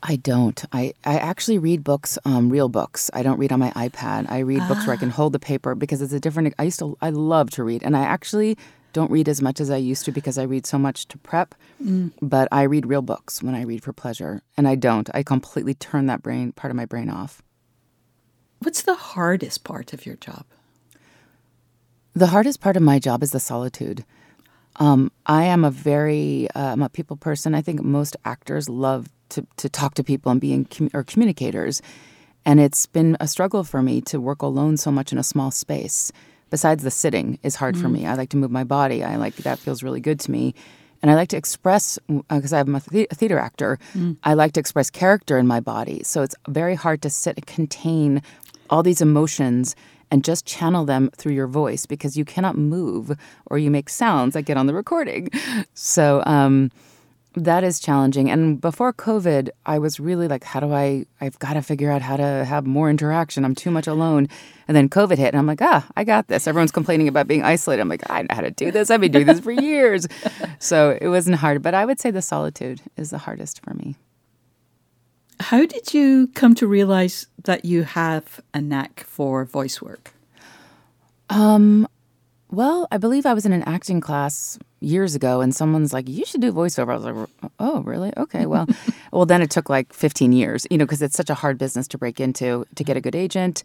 [0.01, 0.63] I don't.
[0.71, 3.09] I, I actually read books, um, real books.
[3.13, 4.29] I don't read on my iPad.
[4.29, 6.53] I read books where I can hold the paper because it's a different.
[6.59, 6.95] I used to.
[7.01, 8.57] I love to read, and I actually
[8.93, 11.55] don't read as much as I used to because I read so much to prep.
[12.21, 15.09] But I read real books when I read for pleasure, and I don't.
[15.13, 17.41] I completely turn that brain part of my brain off.
[18.59, 20.45] What's the hardest part of your job?
[22.13, 24.05] The hardest part of my job is the solitude.
[24.77, 27.53] Um, I am a very uh, I'm a people person.
[27.55, 31.81] I think most actors love to to talk to people and being commu- or communicators,
[32.45, 35.51] and it's been a struggle for me to work alone so much in a small
[35.51, 36.11] space.
[36.49, 38.05] Besides the sitting is hard for me.
[38.05, 39.03] I like to move my body.
[39.03, 40.53] I like that feels really good to me.
[41.01, 43.77] And I like to express because I'm a, the- a theater actor.
[44.23, 46.01] I like to express character in my body.
[46.03, 48.21] So it's very hard to sit and contain
[48.69, 49.75] all these emotions
[50.11, 54.33] and just channel them through your voice because you cannot move or you make sounds
[54.33, 55.29] that get on the recording.
[55.73, 56.71] So, um,
[57.37, 58.31] That is challenging.
[58.31, 62.01] And before COVID, I was really like, how do I, I've got to figure out
[62.01, 63.43] how to have more interaction.
[63.43, 64.29] I'm too much alone.
[64.69, 66.47] And then COVID hit, and I'm like, ah, I got this.
[66.47, 67.81] Everyone's complaining about being isolated.
[67.81, 68.89] I'm like, I know how to do this.
[68.89, 70.07] I've been doing this for years.
[70.59, 71.61] so it wasn't hard.
[71.61, 73.95] But I would say the solitude is the hardest for me.
[75.39, 80.13] How did you come to realize that you have a knack for voice work?
[81.29, 81.87] Um,
[82.51, 86.25] well, I believe I was in an acting class years ago, and someone's like, "You
[86.25, 88.13] should do voiceover." I was like, "Oh, really?
[88.15, 88.67] Okay, well."
[89.11, 91.87] well, then it took like 15 years, you know, because it's such a hard business
[91.89, 93.63] to break into to get a good agent.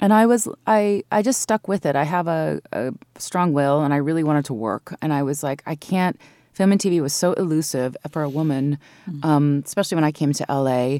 [0.00, 1.96] And I was, I, I just stuck with it.
[1.96, 4.94] I have a, a strong will, and I really wanted to work.
[5.00, 6.20] And I was like, I can't.
[6.54, 9.26] Film and TV was so elusive for a woman, mm-hmm.
[9.26, 10.98] um, especially when I came to LA.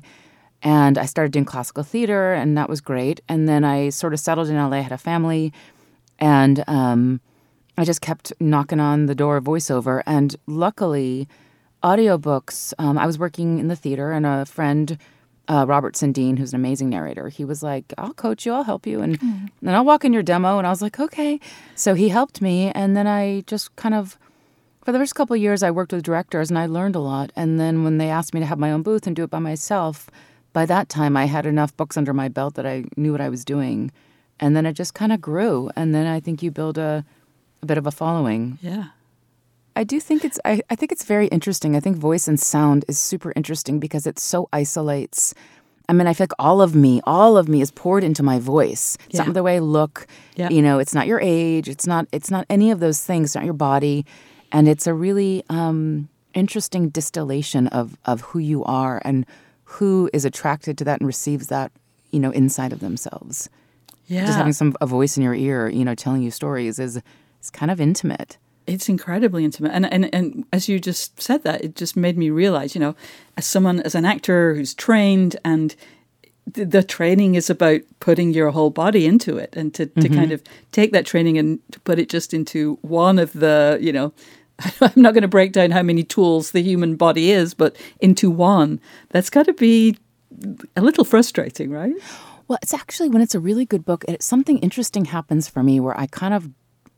[0.63, 3.21] And I started doing classical theater, and that was great.
[3.29, 5.53] And then I sort of settled in LA, had a family,
[6.19, 7.21] and um,
[7.77, 10.03] I just kept knocking on the door of voiceover.
[10.07, 11.29] And luckily,
[11.83, 14.97] audiobooks, um, I was working in the theater, and a friend,
[15.49, 18.87] uh, Robert Sundin, who's an amazing narrator, he was like, I'll coach you, I'll help
[18.87, 19.49] you, and mm.
[19.61, 20.59] then I'll walk in your demo.
[20.59, 21.39] And I was like, okay.
[21.75, 22.71] So he helped me.
[22.71, 24.19] And then I just kind of,
[24.85, 27.33] for the first couple years, I worked with directors and I learned a lot.
[27.35, 29.39] And then when they asked me to have my own booth and do it by
[29.39, 30.11] myself,
[30.53, 33.31] by that time I had enough books under my belt that I knew what I
[33.31, 33.91] was doing.
[34.39, 35.71] And then it just kind of grew.
[35.75, 37.05] And then I think you build a,
[37.63, 38.59] a bit of a following.
[38.61, 38.89] Yeah.
[39.77, 41.75] I do think it's I, I think it's very interesting.
[41.75, 45.35] I think voice and sound is super interesting because it so isolates.
[45.89, 48.39] I mean, I feel like all of me, all of me is poured into my
[48.39, 48.97] voice.
[49.07, 49.25] It's yeah.
[49.25, 50.07] not the way I look.
[50.37, 50.49] Yeah.
[50.49, 51.69] You know, it's not your age.
[51.69, 53.31] It's not it's not any of those things.
[53.31, 54.07] It's not your body.
[54.55, 59.27] And it's a really um, interesting distillation of of who you are and
[59.65, 61.73] who is attracted to that and receives that,
[62.13, 63.51] you know, inside of themselves.
[64.07, 64.27] Yeah.
[64.27, 67.03] Just having some a voice in your ear, you know, telling you stories is
[67.43, 68.39] is kind of intimate.
[68.67, 69.73] It's incredibly intimate.
[69.73, 72.95] And, and and as you just said that, it just made me realize, you know,
[73.37, 75.75] as someone as an actor who's trained and
[76.47, 80.15] the, the training is about putting your whole body into it and to, to mm-hmm.
[80.15, 83.93] kind of take that training and to put it just into one of the, you
[83.93, 84.13] know,
[84.81, 88.31] I'm not going to break down how many tools the human body is, but into
[88.31, 88.81] one.
[89.11, 89.97] That's got to be
[90.77, 91.95] a little frustrating, right?
[92.49, 95.81] Well, it's actually when it's a really good book, it, something interesting happens for me
[95.81, 96.51] where I kind of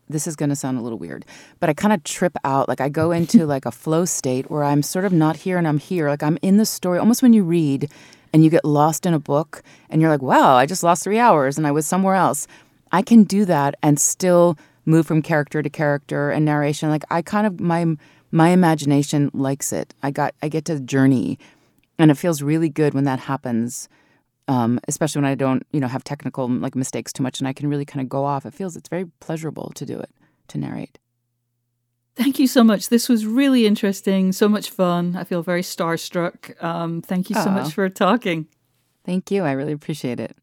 [0.09, 1.25] this is going to sound a little weird,
[1.59, 2.69] but I kind of trip out.
[2.69, 5.67] Like I go into like a flow state where I'm sort of not here and
[5.67, 6.09] I'm here.
[6.09, 6.99] Like I'm in the story.
[6.99, 7.91] Almost when you read
[8.33, 11.19] and you get lost in a book and you're like, wow, I just lost three
[11.19, 12.47] hours and I was somewhere else.
[12.93, 14.57] I can do that and still
[14.87, 16.89] move from character to character and narration.
[16.89, 17.85] Like I kind of my
[18.33, 19.95] my imagination likes it.
[20.03, 21.39] I got I get to journey,
[21.99, 23.89] and it feels really good when that happens
[24.49, 27.53] um, especially when I don't, you know, have technical like mistakes too much, and I
[27.53, 28.47] can really kind of go off.
[28.47, 30.11] It feels it's very pleasurable to do it,
[30.49, 30.99] to narrate.
[32.15, 32.89] Thank you so much.
[32.89, 35.17] This was really interesting, so much fun.
[35.17, 36.63] I feel very starstruck.
[36.63, 38.47] Um, thank you so much for talking.
[39.05, 39.43] Thank you.
[39.43, 40.37] I really appreciate it.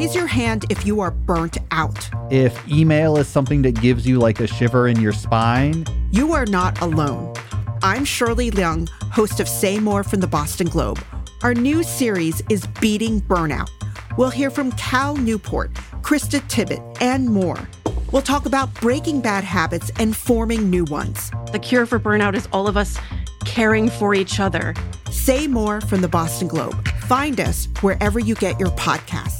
[0.00, 2.08] Raise your hand if you are burnt out.
[2.30, 6.46] If email is something that gives you like a shiver in your spine, you are
[6.46, 7.34] not alone.
[7.82, 11.04] I'm Shirley Leung, host of Say More from the Boston Globe.
[11.42, 13.68] Our new series is Beating Burnout.
[14.16, 17.68] We'll hear from Cal Newport, Krista Tippett, and more.
[18.10, 21.30] We'll talk about breaking bad habits and forming new ones.
[21.52, 22.98] The cure for burnout is all of us
[23.44, 24.74] caring for each other.
[25.10, 26.88] Say More from the Boston Globe.
[27.00, 29.39] Find us wherever you get your podcasts.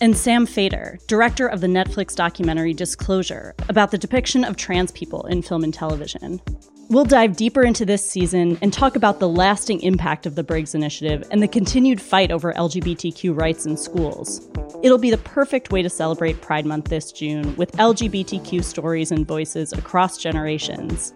[0.00, 5.26] and Sam Feder, director of the Netflix documentary Disclosure, about the depiction of trans people
[5.26, 6.40] in film and television.
[6.88, 10.74] We'll dive deeper into this season and talk about the lasting impact of the Briggs
[10.74, 14.48] Initiative and the continued fight over LGBTQ rights in schools.
[14.84, 19.26] It'll be the perfect way to celebrate Pride Month this June with LGBTQ stories and
[19.26, 21.12] voices across generations.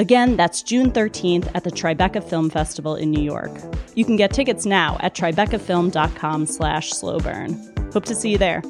[0.00, 3.50] Again, that's June 13th at the Tribeca Film Festival in New York.
[3.96, 7.92] You can get tickets now at tribecafilm.com slash slowburn.
[7.92, 8.62] Hope to see you there.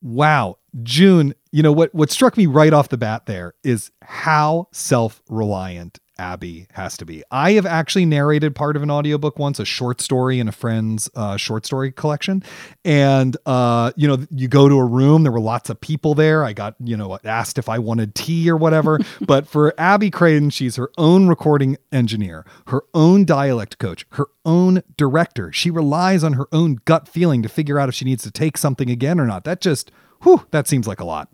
[0.00, 0.56] Wow.
[0.82, 5.98] June, you know what what struck me right off the bat there is how self-reliant
[6.20, 7.24] Abby has to be.
[7.30, 11.08] I have actually narrated part of an audiobook once, a short story in a friend's
[11.14, 12.44] uh, short story collection.
[12.84, 16.44] And, uh, you know, you go to a room, there were lots of people there.
[16.44, 19.00] I got, you know, asked if I wanted tea or whatever.
[19.22, 24.82] but for Abby Craden, she's her own recording engineer, her own dialect coach, her own
[24.98, 25.50] director.
[25.52, 28.58] She relies on her own gut feeling to figure out if she needs to take
[28.58, 29.44] something again or not.
[29.44, 29.90] That just,
[30.22, 31.30] whew, that seems like a lot.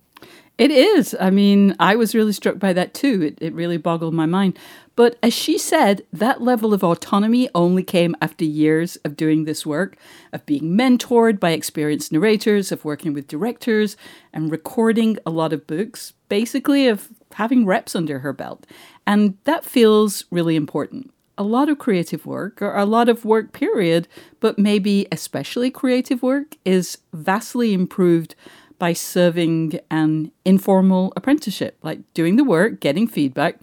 [0.58, 1.14] It is.
[1.20, 3.22] I mean, I was really struck by that too.
[3.22, 4.58] It, it really boggled my mind.
[4.94, 9.66] But as she said, that level of autonomy only came after years of doing this
[9.66, 9.98] work,
[10.32, 13.98] of being mentored by experienced narrators, of working with directors,
[14.32, 18.66] and recording a lot of books, basically, of having reps under her belt.
[19.06, 21.12] And that feels really important.
[21.36, 24.08] A lot of creative work, or a lot of work, period,
[24.40, 28.34] but maybe especially creative work, is vastly improved
[28.78, 33.58] by serving an informal apprenticeship, like doing the work, getting feedback,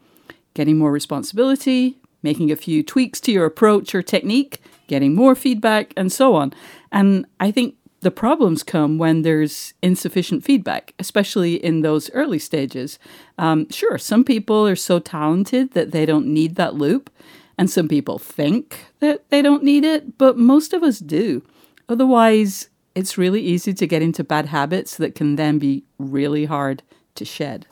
[0.53, 5.93] getting more responsibility, making a few tweaks to your approach or technique, getting more feedback,
[5.95, 6.53] and so on.
[6.91, 12.99] And I think the problems come when there's insufficient feedback, especially in those early stages.
[13.37, 17.09] Um, sure, some people are so talented that they don't need that loop,
[17.57, 21.43] and some people think that they don't need it, but most of us do.
[21.87, 26.83] Otherwise, it's really easy to get into bad habits that can then be really hard
[27.15, 27.67] to shed.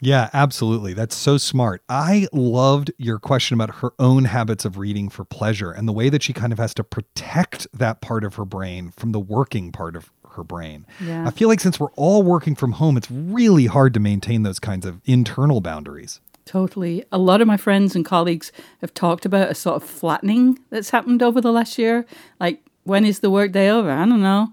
[0.00, 0.92] Yeah, absolutely.
[0.92, 1.82] That's so smart.
[1.88, 6.08] I loved your question about her own habits of reading for pleasure and the way
[6.08, 9.72] that she kind of has to protect that part of her brain from the working
[9.72, 10.86] part of her brain.
[11.00, 11.26] Yeah.
[11.26, 14.60] I feel like since we're all working from home, it's really hard to maintain those
[14.60, 16.20] kinds of internal boundaries.
[16.44, 17.04] Totally.
[17.10, 20.90] A lot of my friends and colleagues have talked about a sort of flattening that's
[20.90, 22.06] happened over the last year.
[22.38, 23.90] Like, when is the workday over?
[23.90, 24.48] I don't know.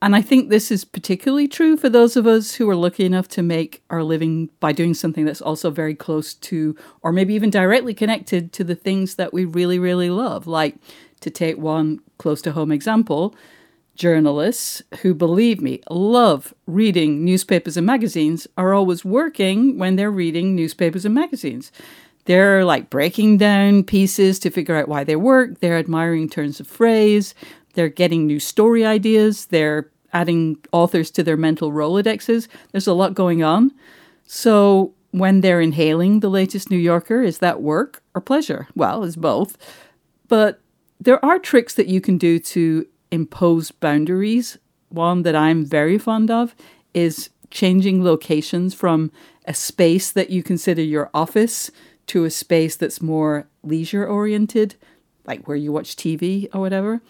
[0.00, 3.26] And I think this is particularly true for those of us who are lucky enough
[3.28, 7.50] to make our living by doing something that's also very close to, or maybe even
[7.50, 10.46] directly connected to the things that we really, really love.
[10.46, 10.76] Like,
[11.20, 13.34] to take one close to home example,
[13.96, 20.54] journalists who, believe me, love reading newspapers and magazines are always working when they're reading
[20.54, 21.72] newspapers and magazines.
[22.26, 25.60] They're like breaking down pieces to figure out why they work.
[25.60, 27.34] They're admiring turns of phrase.
[27.78, 29.46] They're getting new story ideas.
[29.46, 32.48] They're adding authors to their mental Rolodexes.
[32.72, 33.70] There's a lot going on.
[34.26, 38.66] So when they're inhaling the latest New Yorker, is that work or pleasure?
[38.74, 39.56] Well, it's both.
[40.26, 40.60] But
[40.98, 44.58] there are tricks that you can do to impose boundaries.
[44.88, 46.56] One that I'm very fond of
[46.94, 49.12] is changing locations from
[49.44, 51.70] a space that you consider your office
[52.08, 54.74] to a space that's more leisure oriented,
[55.26, 57.02] like where you watch TV or whatever.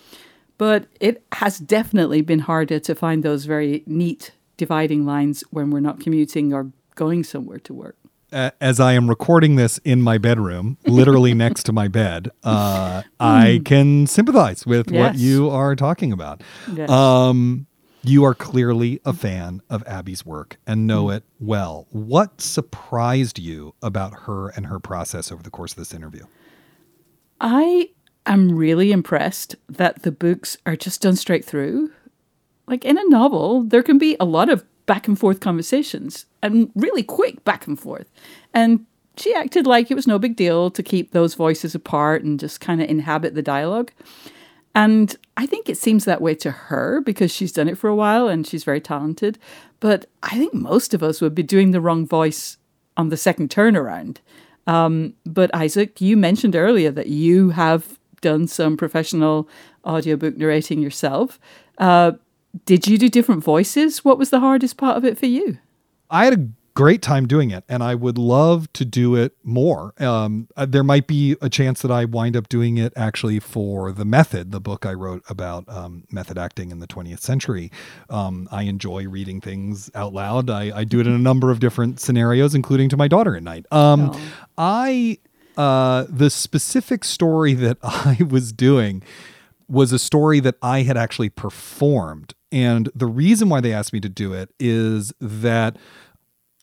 [0.59, 5.81] But it has definitely been harder to find those very neat dividing lines when we're
[5.81, 7.97] not commuting or going somewhere to work.
[8.31, 13.03] Uh, as I am recording this in my bedroom, literally next to my bed, uh,
[13.19, 16.43] I can sympathize with what you are talking about.
[16.75, 16.91] Yes.
[16.91, 17.67] Um,
[18.03, 21.17] you are clearly a fan of Abby's work and know Mm.
[21.19, 21.87] it well.
[21.91, 26.25] What surprised you about her and her process over the course of this interview?
[27.41, 27.91] I
[28.29, 31.91] am really impressed that the books are just done straight through.
[32.67, 36.71] Like in a novel, there can be a lot of back and forth conversations and
[36.75, 38.11] really quick back and forth.
[38.55, 42.39] And she acted like it was no big deal to keep those voices apart and
[42.39, 43.91] just kind of inhabit the dialogue.
[44.75, 47.97] And I think it seems that way to her because she's done it for a
[47.97, 49.39] while and she's very talented.
[49.81, 52.59] But I think most of us would be doing the wrong voice
[52.97, 54.19] on the second turnaround.
[54.67, 59.49] Um, but Isaac, you mentioned earlier that you have done some professional
[59.85, 61.39] audiobook narrating yourself.
[61.79, 62.13] Uh,
[62.65, 64.05] did you do different voices?
[64.05, 65.59] What was the hardest part of it for you?
[66.11, 66.49] I had a
[66.79, 69.95] great time doing it and I would love to do it more.
[69.99, 73.91] Um, uh, there might be a chance that I wind up doing it actually for
[73.91, 77.73] The Method, the book I wrote about um, method acting in the 20th century.
[78.09, 80.51] Um, I enjoy reading things out loud.
[80.51, 83.43] I, I do it in a number of different scenarios, including to my daughter at
[83.43, 83.67] night.
[83.73, 84.17] Um,
[84.57, 85.19] I,
[85.59, 89.03] uh, the specific story that I was doing
[89.69, 92.33] was a story that I had actually performed.
[92.51, 95.77] And the reason why they asked me to do it is that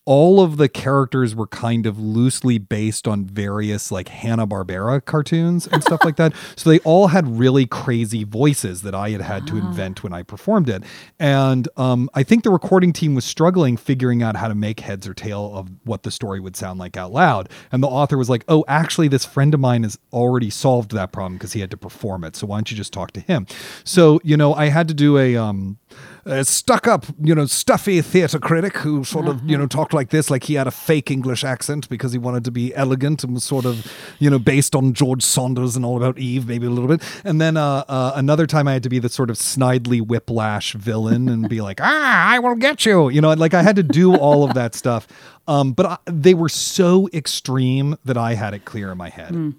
[0.05, 5.83] all of the characters were kind of loosely based on various like Hanna-Barbera cartoons and
[5.83, 6.33] stuff like that.
[6.57, 10.23] So they all had really crazy voices that I had had to invent when I
[10.23, 10.83] performed it.
[11.19, 15.07] And um, I think the recording team was struggling figuring out how to make heads
[15.07, 17.49] or tail of what the story would sound like out loud.
[17.71, 21.11] And the author was like, oh, actually, this friend of mine has already solved that
[21.11, 22.35] problem because he had to perform it.
[22.35, 23.47] So why don't you just talk to him?
[23.83, 25.77] So, you know, I had to do a, um,
[26.25, 30.09] a stuck up, you know, stuffy theater critic who sort of, you know, talked like
[30.09, 33.35] this, like he had a fake English accent because he wanted to be elegant and
[33.35, 36.69] was sort of, you know, based on George Sanders and all about Eve, maybe a
[36.71, 37.03] little bit.
[37.23, 40.73] And then uh, uh, another time I had to be the sort of snidely whiplash
[40.73, 43.09] villain and be like, ah, I will get you.
[43.09, 45.07] You know, like I had to do all of that stuff.
[45.47, 49.53] Um, but I, they were so extreme that I had it clear in my head.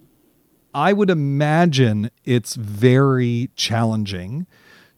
[0.74, 4.46] I would imagine it's very challenging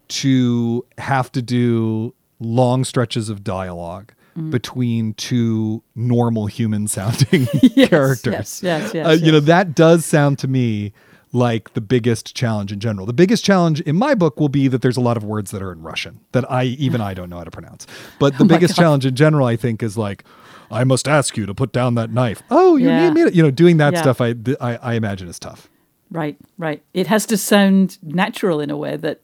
[0.08, 4.12] to have to do long stretches of dialogue
[4.50, 7.46] between two normal human sounding
[7.88, 8.32] characters.
[8.32, 10.92] yes, yes, yes, Uh, You know, that does sound to me
[11.32, 13.04] like the biggest challenge in general.
[13.04, 15.60] The biggest challenge in my book will be that there's a lot of words that
[15.60, 17.88] are in Russian that I even I don't know how to pronounce.
[18.20, 20.22] But the Oh biggest challenge in general, I think, is like,
[20.70, 22.40] I must ask you to put down that knife.
[22.48, 23.08] Oh, you Yeah.
[23.10, 24.02] need me to, you know, doing that Yeah.
[24.02, 24.20] stuff.
[24.20, 25.68] I, I I imagine is tough.
[26.12, 26.80] Right, right.
[26.94, 29.20] It has to sound natural in a way that,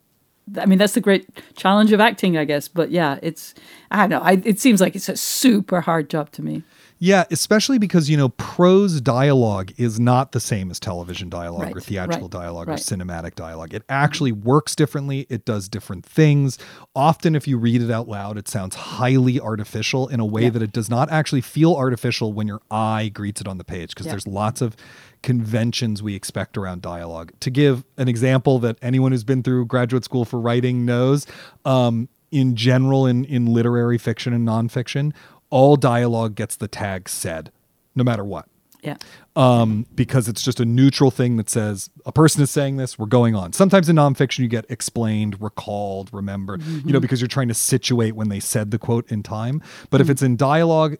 [0.59, 2.69] I mean, that's the great challenge of acting, I guess.
[2.69, 3.55] But yeah, it's,
[3.91, 4.21] I don't know.
[4.21, 6.63] I, it seems like it's a super hard job to me.
[7.05, 11.79] Yeah, especially because you know prose dialogue is not the same as television dialogue or
[11.79, 12.81] theatrical right, dialogue right.
[12.81, 13.75] or cinematic dialogue.
[13.75, 15.27] It actually works differently.
[15.29, 16.57] It does different things.
[16.97, 20.51] Often, if you read it out loud, it sounds highly artificial in a way Yeah.
[20.51, 23.91] that it does not actually feel artificial when your eye greets it on the page.
[23.91, 24.13] Because Yeah.
[24.13, 24.75] there's lots of
[25.23, 27.33] conventions we expect around dialogue.
[27.41, 31.27] To give an example that anyone who's been through graduate school for writing knows,
[31.67, 35.13] um, in general, in in literary fiction and nonfiction,
[35.55, 37.53] all dialogue gets the tag said,
[37.95, 38.49] no matter what.
[38.83, 38.97] Yeah.
[39.37, 43.07] Um, because it's just a neutral thing that says a person is saying this, we're
[43.07, 43.53] going on.
[43.53, 48.17] Sometimes in nonfiction, you get explained, recalled, remembered, you know, because you're trying to situate
[48.17, 49.63] when they said the quote in time.
[49.91, 50.97] But if it's in dialogue,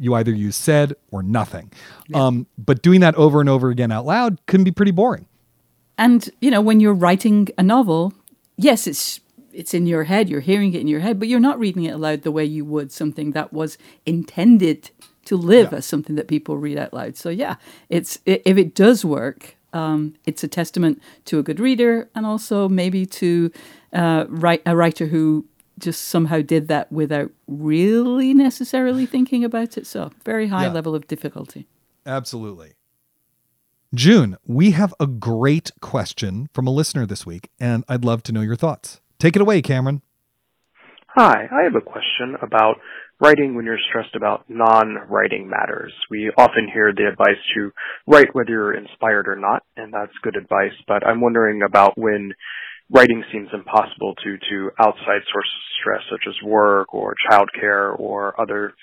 [0.00, 1.72] you either use said or nothing.
[2.12, 5.26] Um, but doing that over and over again out loud can be pretty boring.
[5.96, 8.12] And you know, when you're writing a novel,
[8.56, 9.20] yes, it's
[9.54, 11.94] it's in your head, you're hearing it in your head, but you're not reading it
[11.94, 14.90] aloud the way you would something that was intended
[15.24, 17.16] to live as something that people read out loud.
[17.16, 17.56] So yeah,
[17.88, 22.68] it's if it does work, um, it's a testament to a good reader and also
[22.68, 23.50] maybe to
[23.92, 25.46] uh, write a writer who
[25.78, 29.86] just somehow did that without really necessarily thinking about it.
[29.86, 30.72] So very high Yeah.
[30.72, 31.66] level of difficulty.
[32.04, 32.74] Absolutely.
[33.94, 38.32] June, we have a great question from a listener this week, and I'd love to
[38.32, 39.01] know your thoughts.
[39.22, 40.02] Take it away, Cameron.
[41.14, 42.78] Hi, I have a question about
[43.20, 45.92] writing when you're stressed about non-writing matters.
[46.10, 47.70] We often hear the advice to
[48.08, 52.32] write whether you're inspired or not, and that's good advice, but I'm wondering about when
[52.90, 58.34] writing seems impossible due to outside sources of stress such as work or childcare or
[58.40, 58.74] other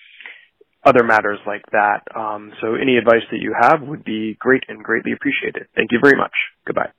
[0.86, 2.04] other matters like that.
[2.16, 5.68] Um, so any advice that you have would be great and greatly appreciated.
[5.76, 6.32] Thank you very much.
[6.66, 6.92] Goodbye.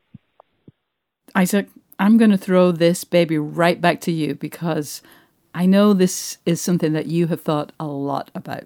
[1.35, 1.69] Isaac,
[2.01, 5.03] I'm going to throw this baby right back to you because
[5.55, 8.65] I know this is something that you have thought a lot about.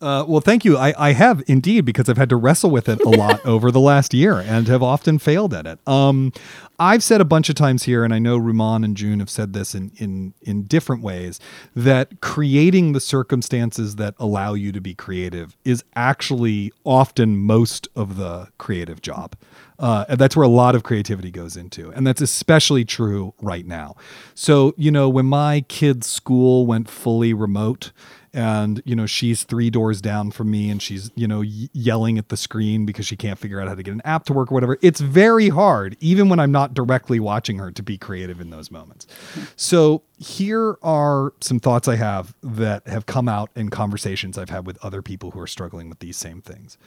[0.00, 0.78] Uh, well, thank you.
[0.78, 3.80] I, I have indeed because I've had to wrestle with it a lot over the
[3.80, 5.78] last year and have often failed at it.
[5.86, 6.32] Um,
[6.78, 9.52] I've said a bunch of times here, and I know Rumaan and June have said
[9.52, 11.38] this in, in in different ways,
[11.76, 18.16] that creating the circumstances that allow you to be creative is actually often most of
[18.16, 19.36] the creative job.
[19.80, 21.90] Uh, that's where a lot of creativity goes into.
[21.90, 23.96] And that's especially true right now.
[24.34, 27.90] So, you know, when my kid's school went fully remote,
[28.32, 32.28] and you know she's three doors down from me and she's you know yelling at
[32.28, 34.54] the screen because she can't figure out how to get an app to work or
[34.54, 34.78] whatever.
[34.82, 38.70] It's very hard even when i'm not directly watching her to be creative in those
[38.70, 39.06] moments.
[39.56, 44.66] So here are some thoughts i have that have come out in conversations i've had
[44.66, 46.78] with other people who are struggling with these same things.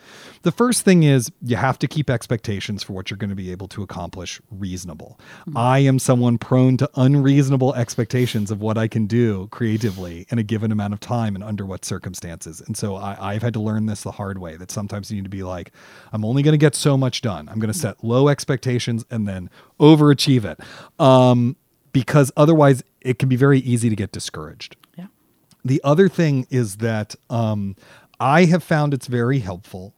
[0.44, 3.52] The first thing is you have to keep expectations for what you're going to be
[3.52, 5.20] able to accomplish reasonable.
[5.56, 10.44] I am someone prone to unreasonable expectations of what i can do creatively in a
[10.44, 12.62] given amount of time and under what circumstances.
[12.62, 15.26] And so I, I've had to learn this the hard way that sometimes you need
[15.26, 15.72] to be like,
[16.12, 17.50] I'm only going to get so much done.
[17.50, 20.60] I'm going to set low expectations and then overachieve it.
[21.00, 21.56] Um,
[21.92, 24.76] because otherwise it can be very easy to get discouraged.
[24.98, 25.08] Yeah.
[25.64, 27.76] The other thing is that um,
[28.20, 29.94] I have found it's very helpful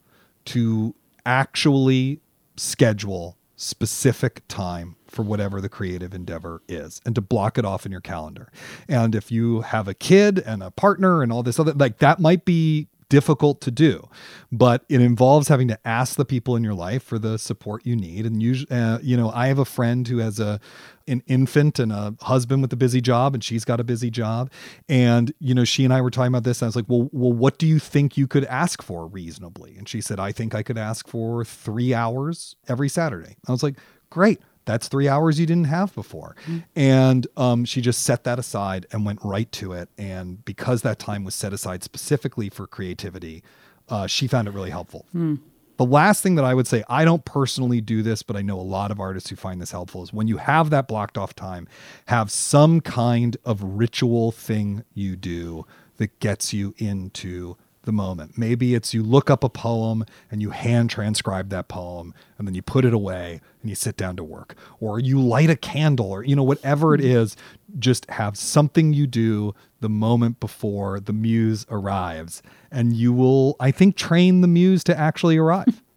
[0.45, 0.93] to
[1.25, 2.19] actually
[2.57, 7.91] schedule specific time for whatever the creative endeavor is and to block it off in
[7.91, 8.51] your calendar.
[8.87, 12.19] And if you have a kid and a partner and all this other, like that
[12.19, 14.09] might be difficult to do,
[14.51, 17.95] but it involves having to ask the people in your life for the support you
[17.95, 18.25] need.
[18.25, 20.59] And usually, uh, you know, I have a friend who has a
[21.07, 24.51] an infant and a husband with a busy job, and she's got a busy job.
[24.89, 26.61] And you know, she and I were talking about this.
[26.61, 29.77] And I was like, well, well, what do you think you could ask for reasonably?
[29.77, 33.37] And she said, I think I could ask for three hours every Saturday.
[33.47, 33.75] I was like,
[34.09, 36.35] great that's three hours you didn't have before.
[36.41, 36.59] Mm-hmm.
[36.75, 39.89] And um, she just set that aside and went right to it.
[39.97, 43.43] And because that time was set aside specifically for creativity,
[43.89, 45.05] uh, she found it really helpful.
[45.15, 45.39] Mm.
[45.77, 48.57] The last thing that I would say, I don't personally do this, but I know
[48.59, 51.35] a lot of artists who find this helpful, is when you have that blocked off
[51.35, 51.67] time,
[52.05, 55.65] have some kind of ritual thing you do
[55.97, 58.37] that gets you into the moment.
[58.37, 62.55] Maybe it's you look up a poem and you hand transcribe that poem and then
[62.55, 64.55] you put it away and you sit down to work.
[64.79, 67.35] Or you light a candle or, you know, whatever it is,
[67.79, 72.41] just have something you do the moment before the muse arrives.
[72.71, 75.81] And you will, I think, train the muse to actually arrive.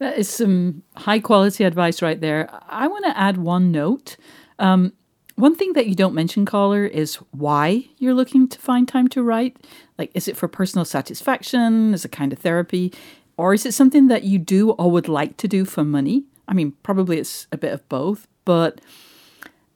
[0.00, 2.48] That is some high quality advice right there.
[2.66, 4.16] I want to add one note.
[4.58, 4.94] Um,
[5.40, 9.22] one thing that you don't mention, caller, is why you're looking to find time to
[9.22, 9.56] write.
[9.98, 11.94] Like, is it for personal satisfaction?
[11.94, 12.92] Is it kind of therapy?
[13.36, 16.24] Or is it something that you do or would like to do for money?
[16.46, 18.80] I mean, probably it's a bit of both, but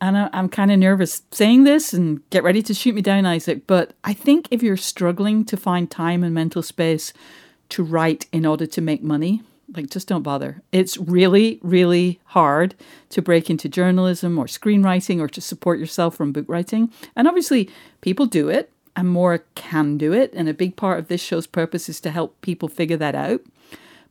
[0.00, 3.24] and I, I'm kind of nervous saying this and get ready to shoot me down,
[3.24, 3.66] Isaac.
[3.66, 7.12] But I think if you're struggling to find time and mental space
[7.70, 9.42] to write in order to make money,
[9.74, 10.62] like, just don't bother.
[10.72, 12.74] It's really, really hard
[13.10, 16.92] to break into journalism or screenwriting or to support yourself from book writing.
[17.16, 20.32] And obviously, people do it and more can do it.
[20.34, 23.42] And a big part of this show's purpose is to help people figure that out.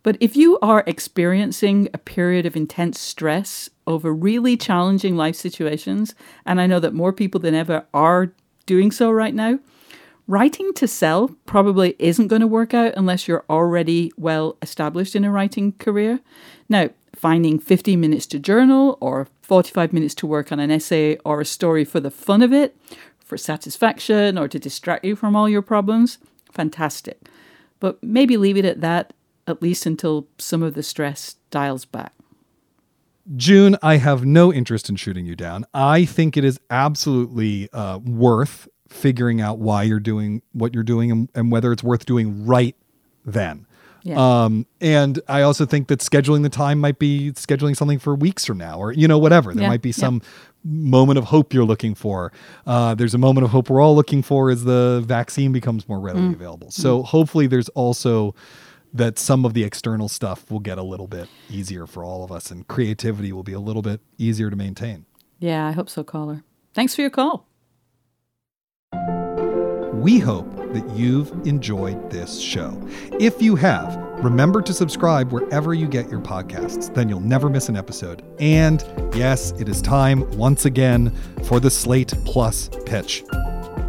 [0.03, 6.13] But if you are experiencing a period of intense stress over really challenging life situations,
[6.45, 8.33] and I know that more people than ever are
[8.65, 9.59] doing so right now,
[10.27, 15.25] Writing to sell probably isn't going to work out unless you're already well established in
[15.25, 16.21] a writing career.
[16.69, 21.41] Now, finding 15 minutes to journal or 45 minutes to work on an essay or
[21.41, 22.77] a story for the fun of it,
[23.19, 26.19] for satisfaction or to distract you from all your problems,
[26.51, 27.27] fantastic.
[27.81, 29.13] But maybe leave it at that,
[29.45, 32.13] at least until some of the stress dials back.
[33.35, 35.65] June, I have no interest in shooting you down.
[35.73, 41.11] I think it is absolutely uh, worth figuring out why you're doing what you're doing
[41.11, 42.75] and, and whether it's worth doing right
[43.25, 43.65] then.
[44.03, 44.43] Yeah.
[44.43, 48.45] Um, and I also think that scheduling the time might be scheduling something for weeks
[48.45, 49.53] from now, or you know, whatever.
[49.53, 49.69] There yeah.
[49.69, 50.71] might be some yeah.
[50.71, 52.33] moment of hope you're looking for.
[52.67, 56.01] Uh, there's a moment of hope we're all looking for as the vaccine becomes more
[56.01, 56.33] readily mm.
[56.33, 56.69] available.
[56.69, 57.05] So mm.
[57.05, 58.35] hopefully, there's also
[58.93, 62.31] that some of the external stuff will get a little bit easier for all of
[62.31, 65.05] us, and creativity will be a little bit easier to maintain.
[65.39, 66.43] Yeah, I hope so, caller.
[66.73, 67.47] Thanks for your call.
[70.03, 72.77] We hope that you've enjoyed this show.
[73.21, 76.93] If you have, remember to subscribe wherever you get your podcasts.
[76.93, 78.21] Then you'll never miss an episode.
[78.37, 78.83] And
[79.15, 81.13] yes, it is time once again
[81.45, 83.23] for the Slate Plus pitch.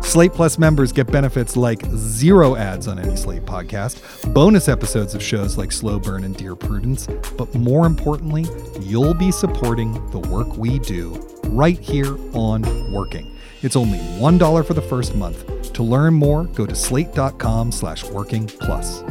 [0.02, 5.22] Slate Plus members get benefits like zero ads on any Slate podcast, bonus episodes of
[5.22, 8.46] shows like Slow Burn and Dear Prudence, but more importantly,
[8.78, 11.14] you'll be supporting the work we do
[11.46, 13.33] right here on Working.
[13.64, 15.72] It's only $1 for the first month.
[15.72, 19.02] To learn more, go to slate.com slash working plus.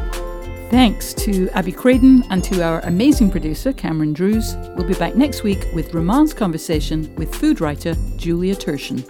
[0.69, 4.55] Thanks to Abby Craden and to our amazing producer, Cameron Drews.
[4.75, 9.03] We'll be back next week with Rumaan's conversation with food writer Julia Turshen.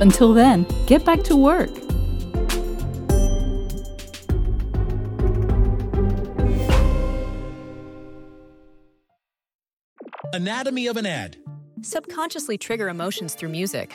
[0.00, 1.70] Until then, get back to work.
[10.32, 11.36] Anatomy of an ad.
[11.82, 13.94] Subconsciously trigger emotions through music